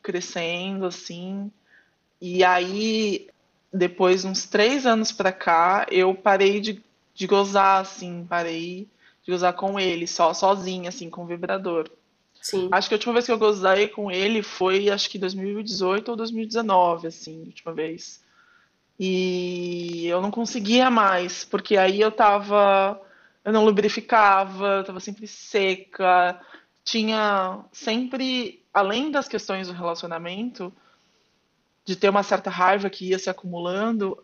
crescendo, 0.02 0.88
assim. 0.88 1.52
E 2.20 2.44
aí, 2.44 3.28
depois, 3.72 4.26
uns 4.26 4.48
três 4.48 4.88
anos 4.88 5.12
pra 5.12 5.32
cá, 5.32 5.86
eu 5.92 6.16
parei 6.16 6.60
de, 6.60 6.84
de 7.14 7.28
gozar, 7.28 7.82
assim, 7.82 8.26
parei 8.28 8.88
de 9.24 9.32
gozar 9.32 9.54
com 9.54 9.80
ele, 9.80 10.08
só, 10.08 10.34
sozinha, 10.34 10.90
assim, 10.90 11.12
com 11.12 11.28
vibrador. 11.28 11.88
Sim. 12.42 12.70
Acho 12.72 12.88
que 12.90 12.96
a 12.96 12.98
última 12.98 13.14
vez 13.14 13.26
que 13.26 13.32
eu 13.32 13.38
gozei 13.38 13.88
com 13.88 14.10
ele 14.10 14.42
foi, 14.42 14.90
acho 14.90 15.10
que 15.10 15.20
2018 15.20 16.10
ou 16.10 16.18
2019, 16.18 17.08
assim, 17.08 17.44
a 17.44 17.46
última 17.46 17.72
vez. 17.72 18.23
E 19.00 20.06
eu 20.08 20.22
não 20.22 20.32
conseguia 20.32 20.90
mais, 20.90 21.44
porque 21.46 21.78
aí 21.78 22.00
eu 22.00 22.12
tava, 22.12 23.02
eu 23.44 23.52
não 23.52 23.66
lubrificava, 23.66 24.78
eu 24.78 24.84
tava 24.84 25.00
sempre 25.00 25.28
seca, 25.28 26.40
tinha 26.84 27.66
sempre 27.72 28.64
além 28.74 29.12
das 29.12 29.28
questões 29.28 29.68
do 29.68 29.74
relacionamento, 29.74 30.74
de 31.86 31.96
ter 31.96 32.10
uma 32.10 32.24
certa 32.24 32.50
raiva 32.50 32.90
que 32.90 33.10
ia 33.10 33.20
se 33.20 33.30
acumulando, 33.30 34.18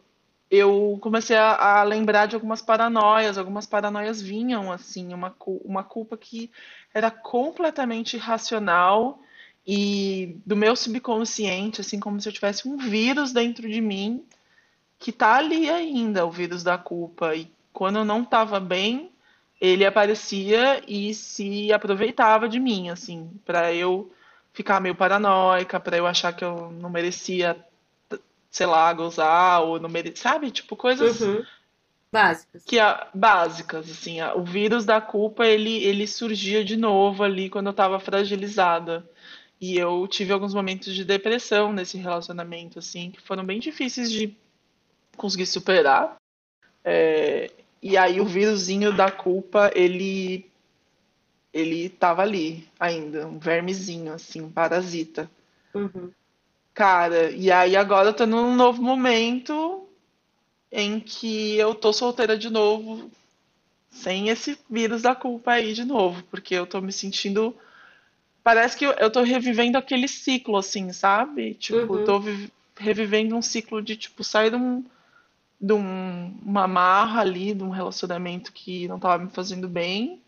eu 0.49 0.97
comecei 1.01 1.37
a, 1.37 1.79
a, 1.79 1.83
lembrar 1.83 2.25
de 2.25 2.35
algumas 2.35 2.61
paranoias, 2.61 3.37
algumas 3.37 3.67
paranoias 3.67 4.21
vinham 4.21 4.71
assim, 4.71 5.13
uma, 5.13 5.35
uma 5.63 5.83
culpa 5.83 6.17
que 6.17 6.49
era 6.93 7.11
completamente 7.11 8.15
irracional 8.15 9.21
e 9.67 10.41
do 10.45 10.55
meu 10.55 10.75
subconsciente, 10.75 11.81
assim 11.81 11.99
como 11.99 12.19
se 12.19 12.27
eu 12.27 12.33
tivesse 12.33 12.67
um 12.67 12.77
vírus 12.77 13.31
dentro 13.31 13.69
de 13.69 13.79
mim 13.79 14.25
que 14.99 15.11
tá 15.11 15.35
ali 15.35 15.69
ainda, 15.69 16.25
o 16.25 16.31
vírus 16.31 16.61
da 16.61 16.77
culpa. 16.77 17.35
E 17.35 17.49
quando 17.73 17.99
eu 17.99 18.05
não 18.05 18.21
estava 18.21 18.59
bem, 18.59 19.11
ele 19.59 19.85
aparecia 19.85 20.83
e 20.87 21.13
se 21.13 21.71
aproveitava 21.73 22.47
de 22.47 22.59
mim, 22.59 22.89
assim, 22.89 23.31
para 23.45 23.73
eu 23.73 24.11
ficar 24.53 24.79
meio 24.79 24.95
paranoica, 24.95 25.79
para 25.79 25.97
eu 25.97 26.05
achar 26.05 26.33
que 26.33 26.43
eu 26.43 26.71
não 26.71 26.89
merecia 26.89 27.55
sei 28.49 28.65
lá, 28.65 28.91
gozar 28.93 29.61
ou 29.61 29.79
não 29.79 29.89
merecer, 29.89 30.17
sabe? 30.17 30.51
Tipo, 30.51 30.75
coisas 30.75 31.21
uhum. 31.21 31.43
básicas. 32.11 32.63
Que 32.63 32.79
a, 32.79 33.07
básicas, 33.13 33.89
assim, 33.89 34.19
a, 34.19 34.35
o 34.35 34.43
vírus 34.43 34.85
da 34.85 34.99
culpa, 34.99 35.45
ele, 35.45 35.83
ele 35.83 36.07
surgia 36.07 36.63
de 36.63 36.75
novo 36.75 37.23
ali 37.23 37.49
quando 37.49 37.67
eu 37.67 37.73
tava 37.73 37.99
fragilizada. 37.99 39.07
E 39.61 39.77
eu 39.77 40.07
tive 40.07 40.31
alguns 40.31 40.53
momentos 40.53 40.95
de 40.95 41.03
depressão 41.03 41.71
nesse 41.71 41.97
relacionamento, 41.97 42.79
assim, 42.79 43.11
que 43.11 43.21
foram 43.21 43.45
bem 43.45 43.59
difíceis 43.59 44.09
de 44.11 44.35
conseguir 45.19 45.45
superar. 45.45 46.15
É, 46.83 47.51
e 47.81 47.97
aí 47.97 48.19
o 48.19 48.25
vírusinho 48.25 48.95
da 48.95 49.11
culpa, 49.11 49.71
ele 49.75 50.45
ele 51.51 51.89
tava 51.89 52.21
ali 52.21 52.67
ainda, 52.79 53.27
um 53.27 53.39
vermezinho, 53.39 54.13
assim, 54.13 54.41
um 54.41 54.51
parasita. 54.51 55.29
Uhum. 55.73 56.11
Cara, 56.73 57.31
e 57.31 57.51
aí 57.51 57.75
agora 57.75 58.09
eu 58.09 58.13
tô 58.13 58.25
num 58.25 58.55
novo 58.55 58.81
momento 58.81 59.87
em 60.71 60.99
que 60.99 61.57
eu 61.57 61.73
tô 61.73 61.91
solteira 61.91 62.37
de 62.37 62.49
novo, 62.49 63.09
sem 63.89 64.29
esse 64.29 64.57
vírus 64.69 65.01
da 65.01 65.15
culpa 65.15 65.53
aí 65.53 65.73
de 65.73 65.83
novo, 65.83 66.23
porque 66.29 66.53
eu 66.53 66.67
tô 66.67 66.79
me 66.79 66.91
sentindo. 66.91 67.55
Parece 68.43 68.77
que 68.77 68.85
eu, 68.85 68.91
eu 68.91 69.11
tô 69.11 69.23
revivendo 69.23 69.77
aquele 69.77 70.07
ciclo, 70.07 70.55
assim, 70.55 70.93
sabe? 70.93 71.55
Tipo, 71.55 71.95
uhum. 71.95 72.05
tô 72.05 72.21
revivendo 72.77 73.35
um 73.35 73.41
ciclo 73.41 73.81
de, 73.81 73.97
tipo, 73.97 74.23
sair 74.23 74.51
de, 74.51 74.55
um, 74.55 74.83
de 75.59 75.73
um, 75.73 76.37
uma 76.43 76.67
marra 76.67 77.21
ali, 77.21 77.53
de 77.53 77.63
um 77.63 77.69
relacionamento 77.69 78.53
que 78.53 78.87
não 78.87 78.99
tava 78.99 79.23
me 79.23 79.29
fazendo 79.29 79.67
bem. 79.67 80.21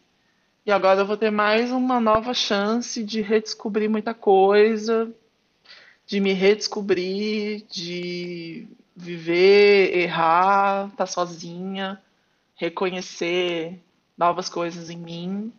E 0.65 0.71
agora 0.71 1.01
eu 1.01 1.05
vou 1.05 1.17
ter 1.17 1.31
mais 1.31 1.71
uma 1.71 1.99
nova 1.99 2.33
chance 2.33 3.03
de 3.03 3.21
redescobrir 3.21 3.89
muita 3.89 4.13
coisa, 4.13 5.11
de 6.05 6.19
me 6.19 6.33
redescobrir, 6.33 7.65
de 7.67 8.67
viver, 8.95 9.97
errar, 9.97 10.87
estar 10.87 10.97
tá 10.97 11.05
sozinha, 11.05 12.01
reconhecer 12.55 13.79
novas 14.17 14.49
coisas 14.49 14.89
em 14.89 14.97
mim. 14.97 15.53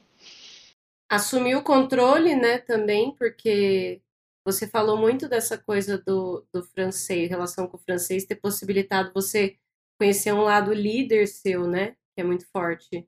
Assumir 1.08 1.56
o 1.56 1.62
controle, 1.62 2.36
né, 2.36 2.58
também, 2.58 3.10
porque 3.12 4.00
você 4.44 4.66
falou 4.68 4.96
muito 4.96 5.28
dessa 5.28 5.58
coisa 5.58 5.98
do, 5.98 6.44
do 6.52 6.62
francês, 6.62 7.28
relação 7.28 7.66
com 7.66 7.76
o 7.76 7.80
francês, 7.80 8.24
ter 8.24 8.36
possibilitado 8.36 9.10
você 9.14 9.56
conhecer 10.02 10.32
um 10.32 10.40
lado 10.40 10.72
líder 10.74 11.28
seu, 11.28 11.68
né, 11.68 11.94
que 12.12 12.20
é 12.20 12.24
muito 12.24 12.44
forte, 12.50 13.06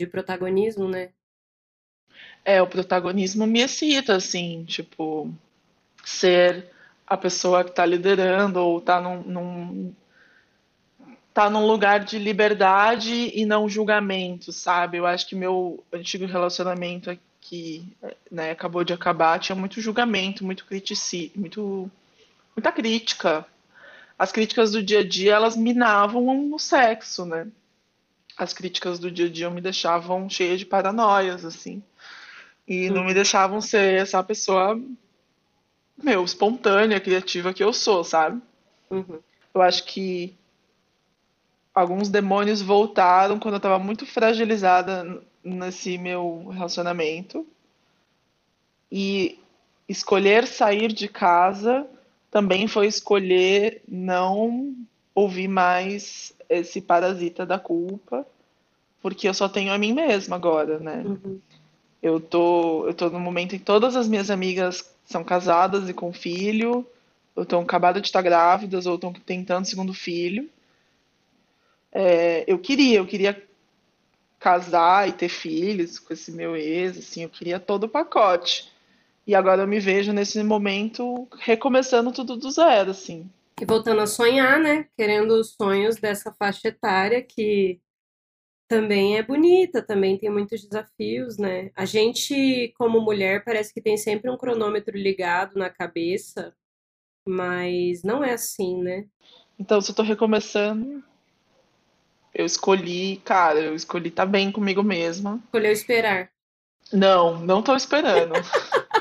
de 0.00 0.06
protagonismo, 0.06 0.88
né? 0.88 1.10
É, 2.42 2.62
o 2.62 2.66
protagonismo 2.66 3.46
me 3.46 3.60
excita, 3.60 4.16
assim, 4.16 4.64
tipo, 4.64 5.30
ser 6.02 6.70
a 7.06 7.14
pessoa 7.14 7.62
que 7.62 7.70
está 7.70 7.84
liderando 7.84 8.58
ou 8.58 8.78
está 8.78 8.98
num, 8.98 9.22
num, 9.22 9.94
tá 11.34 11.50
num 11.50 11.66
lugar 11.66 12.00
de 12.00 12.18
liberdade 12.18 13.30
e 13.34 13.44
não 13.44 13.68
julgamento, 13.68 14.50
sabe? 14.50 14.96
Eu 14.96 15.04
acho 15.04 15.28
que 15.28 15.34
meu 15.34 15.84
antigo 15.92 16.24
relacionamento 16.24 17.16
que 17.38 17.86
né, 18.30 18.52
acabou 18.52 18.82
de 18.82 18.94
acabar 18.94 19.38
tinha 19.38 19.56
muito 19.56 19.78
julgamento, 19.78 20.42
muito 20.42 20.64
critici, 20.64 21.30
muito 21.36 21.90
muita 22.56 22.72
crítica. 22.72 23.46
As 24.20 24.30
críticas 24.30 24.72
do 24.72 24.82
dia 24.82 24.98
a 24.98 25.08
dia 25.08 25.32
elas 25.32 25.56
minavam 25.56 26.52
o 26.52 26.58
sexo, 26.58 27.24
né? 27.24 27.48
As 28.36 28.52
críticas 28.52 28.98
do 28.98 29.10
dia 29.10 29.24
a 29.24 29.30
dia 29.30 29.48
me 29.48 29.62
deixavam 29.62 30.28
cheia 30.28 30.58
de 30.58 30.66
paranoias, 30.66 31.42
assim, 31.42 31.82
e 32.68 32.90
não 32.90 33.02
me 33.02 33.14
deixavam 33.14 33.62
ser 33.62 33.98
essa 33.98 34.22
pessoa 34.22 34.78
meu, 35.96 36.22
espontânea, 36.22 37.00
criativa 37.00 37.54
que 37.54 37.64
eu 37.64 37.72
sou, 37.72 38.04
sabe? 38.04 38.42
Uhum. 38.90 39.20
Eu 39.54 39.62
acho 39.62 39.86
que 39.86 40.36
alguns 41.74 42.10
demônios 42.10 42.60
voltaram 42.60 43.38
quando 43.38 43.54
eu 43.54 43.60
tava 43.60 43.78
muito 43.78 44.04
fragilizada 44.04 45.22
nesse 45.42 45.96
meu 45.96 46.48
relacionamento. 46.48 47.46
E 48.92 49.38
escolher 49.88 50.46
sair 50.46 50.92
de 50.92 51.08
casa 51.08 51.88
também 52.30 52.66
foi 52.68 52.86
escolher 52.86 53.82
não 53.88 54.74
ouvir 55.14 55.48
mais 55.48 56.32
esse 56.48 56.80
parasita 56.80 57.44
da 57.44 57.58
culpa, 57.58 58.26
porque 59.02 59.28
eu 59.28 59.34
só 59.34 59.48
tenho 59.48 59.72
a 59.72 59.78
mim 59.78 59.92
mesma 59.92 60.36
agora, 60.36 60.78
né? 60.78 61.02
Uhum. 61.04 61.40
Eu 62.02 62.20
tô, 62.20 62.86
eu 62.86 62.94
tô 62.94 63.10
no 63.10 63.20
momento 63.20 63.54
em 63.54 63.58
que 63.58 63.64
todas 63.64 63.96
as 63.96 64.08
minhas 64.08 64.30
amigas 64.30 64.88
são 65.04 65.22
casadas 65.24 65.88
e 65.88 65.92
com 65.92 66.12
filho, 66.12 66.86
ou 67.34 67.42
estão 67.42 67.60
acabadas 67.60 68.02
de 68.02 68.08
estar 68.08 68.22
grávidas, 68.22 68.86
ou 68.86 68.94
estão 68.94 69.12
tentando 69.12 69.66
segundo 69.66 69.92
filho. 69.92 70.48
É, 71.92 72.44
eu 72.46 72.58
queria, 72.58 72.98
eu 72.98 73.06
queria 73.06 73.42
casar 74.38 75.08
e 75.08 75.12
ter 75.12 75.28
filhos 75.28 75.98
com 75.98 76.14
esse 76.14 76.32
meu 76.32 76.56
ex, 76.56 76.96
assim, 76.98 77.22
eu 77.22 77.28
queria 77.28 77.60
todo 77.60 77.84
o 77.84 77.88
pacote. 77.88 78.70
E 79.26 79.34
agora 79.34 79.62
eu 79.62 79.68
me 79.68 79.78
vejo 79.78 80.12
nesse 80.12 80.42
momento 80.42 81.28
recomeçando 81.38 82.12
tudo 82.12 82.36
do 82.36 82.50
zero, 82.50 82.90
assim. 82.90 83.30
E 83.60 83.64
voltando 83.64 84.00
a 84.00 84.06
sonhar, 84.06 84.58
né? 84.58 84.86
Querendo 84.96 85.32
os 85.32 85.54
sonhos 85.54 85.96
dessa 85.96 86.32
faixa 86.32 86.68
etária 86.68 87.22
que 87.22 87.80
também 88.70 89.18
é 89.18 89.22
bonita, 89.22 89.82
também 89.82 90.16
tem 90.16 90.30
muitos 90.30 90.64
desafios, 90.64 91.36
né? 91.36 91.70
A 91.74 91.84
gente, 91.84 92.72
como 92.78 93.00
mulher, 93.00 93.44
parece 93.44 93.74
que 93.74 93.82
tem 93.82 93.96
sempre 93.96 94.30
um 94.30 94.36
cronômetro 94.36 94.96
ligado 94.96 95.58
na 95.58 95.68
cabeça, 95.68 96.54
mas 97.26 98.02
não 98.04 98.22
é 98.22 98.32
assim, 98.32 98.80
né? 98.80 99.06
Então, 99.58 99.80
se 99.80 99.90
eu 99.90 99.94
tô 99.94 100.02
recomeçando, 100.02 101.02
eu 102.32 102.46
escolhi, 102.46 103.16
cara, 103.24 103.58
eu 103.60 103.74
escolhi 103.74 104.08
estar 104.08 104.24
tá 104.24 104.30
bem 104.30 104.52
comigo 104.52 104.82
mesma. 104.82 105.40
Escolheu 105.46 105.72
esperar. 105.72 106.30
Não, 106.92 107.40
não 107.40 107.62
tô 107.62 107.74
esperando. 107.76 108.34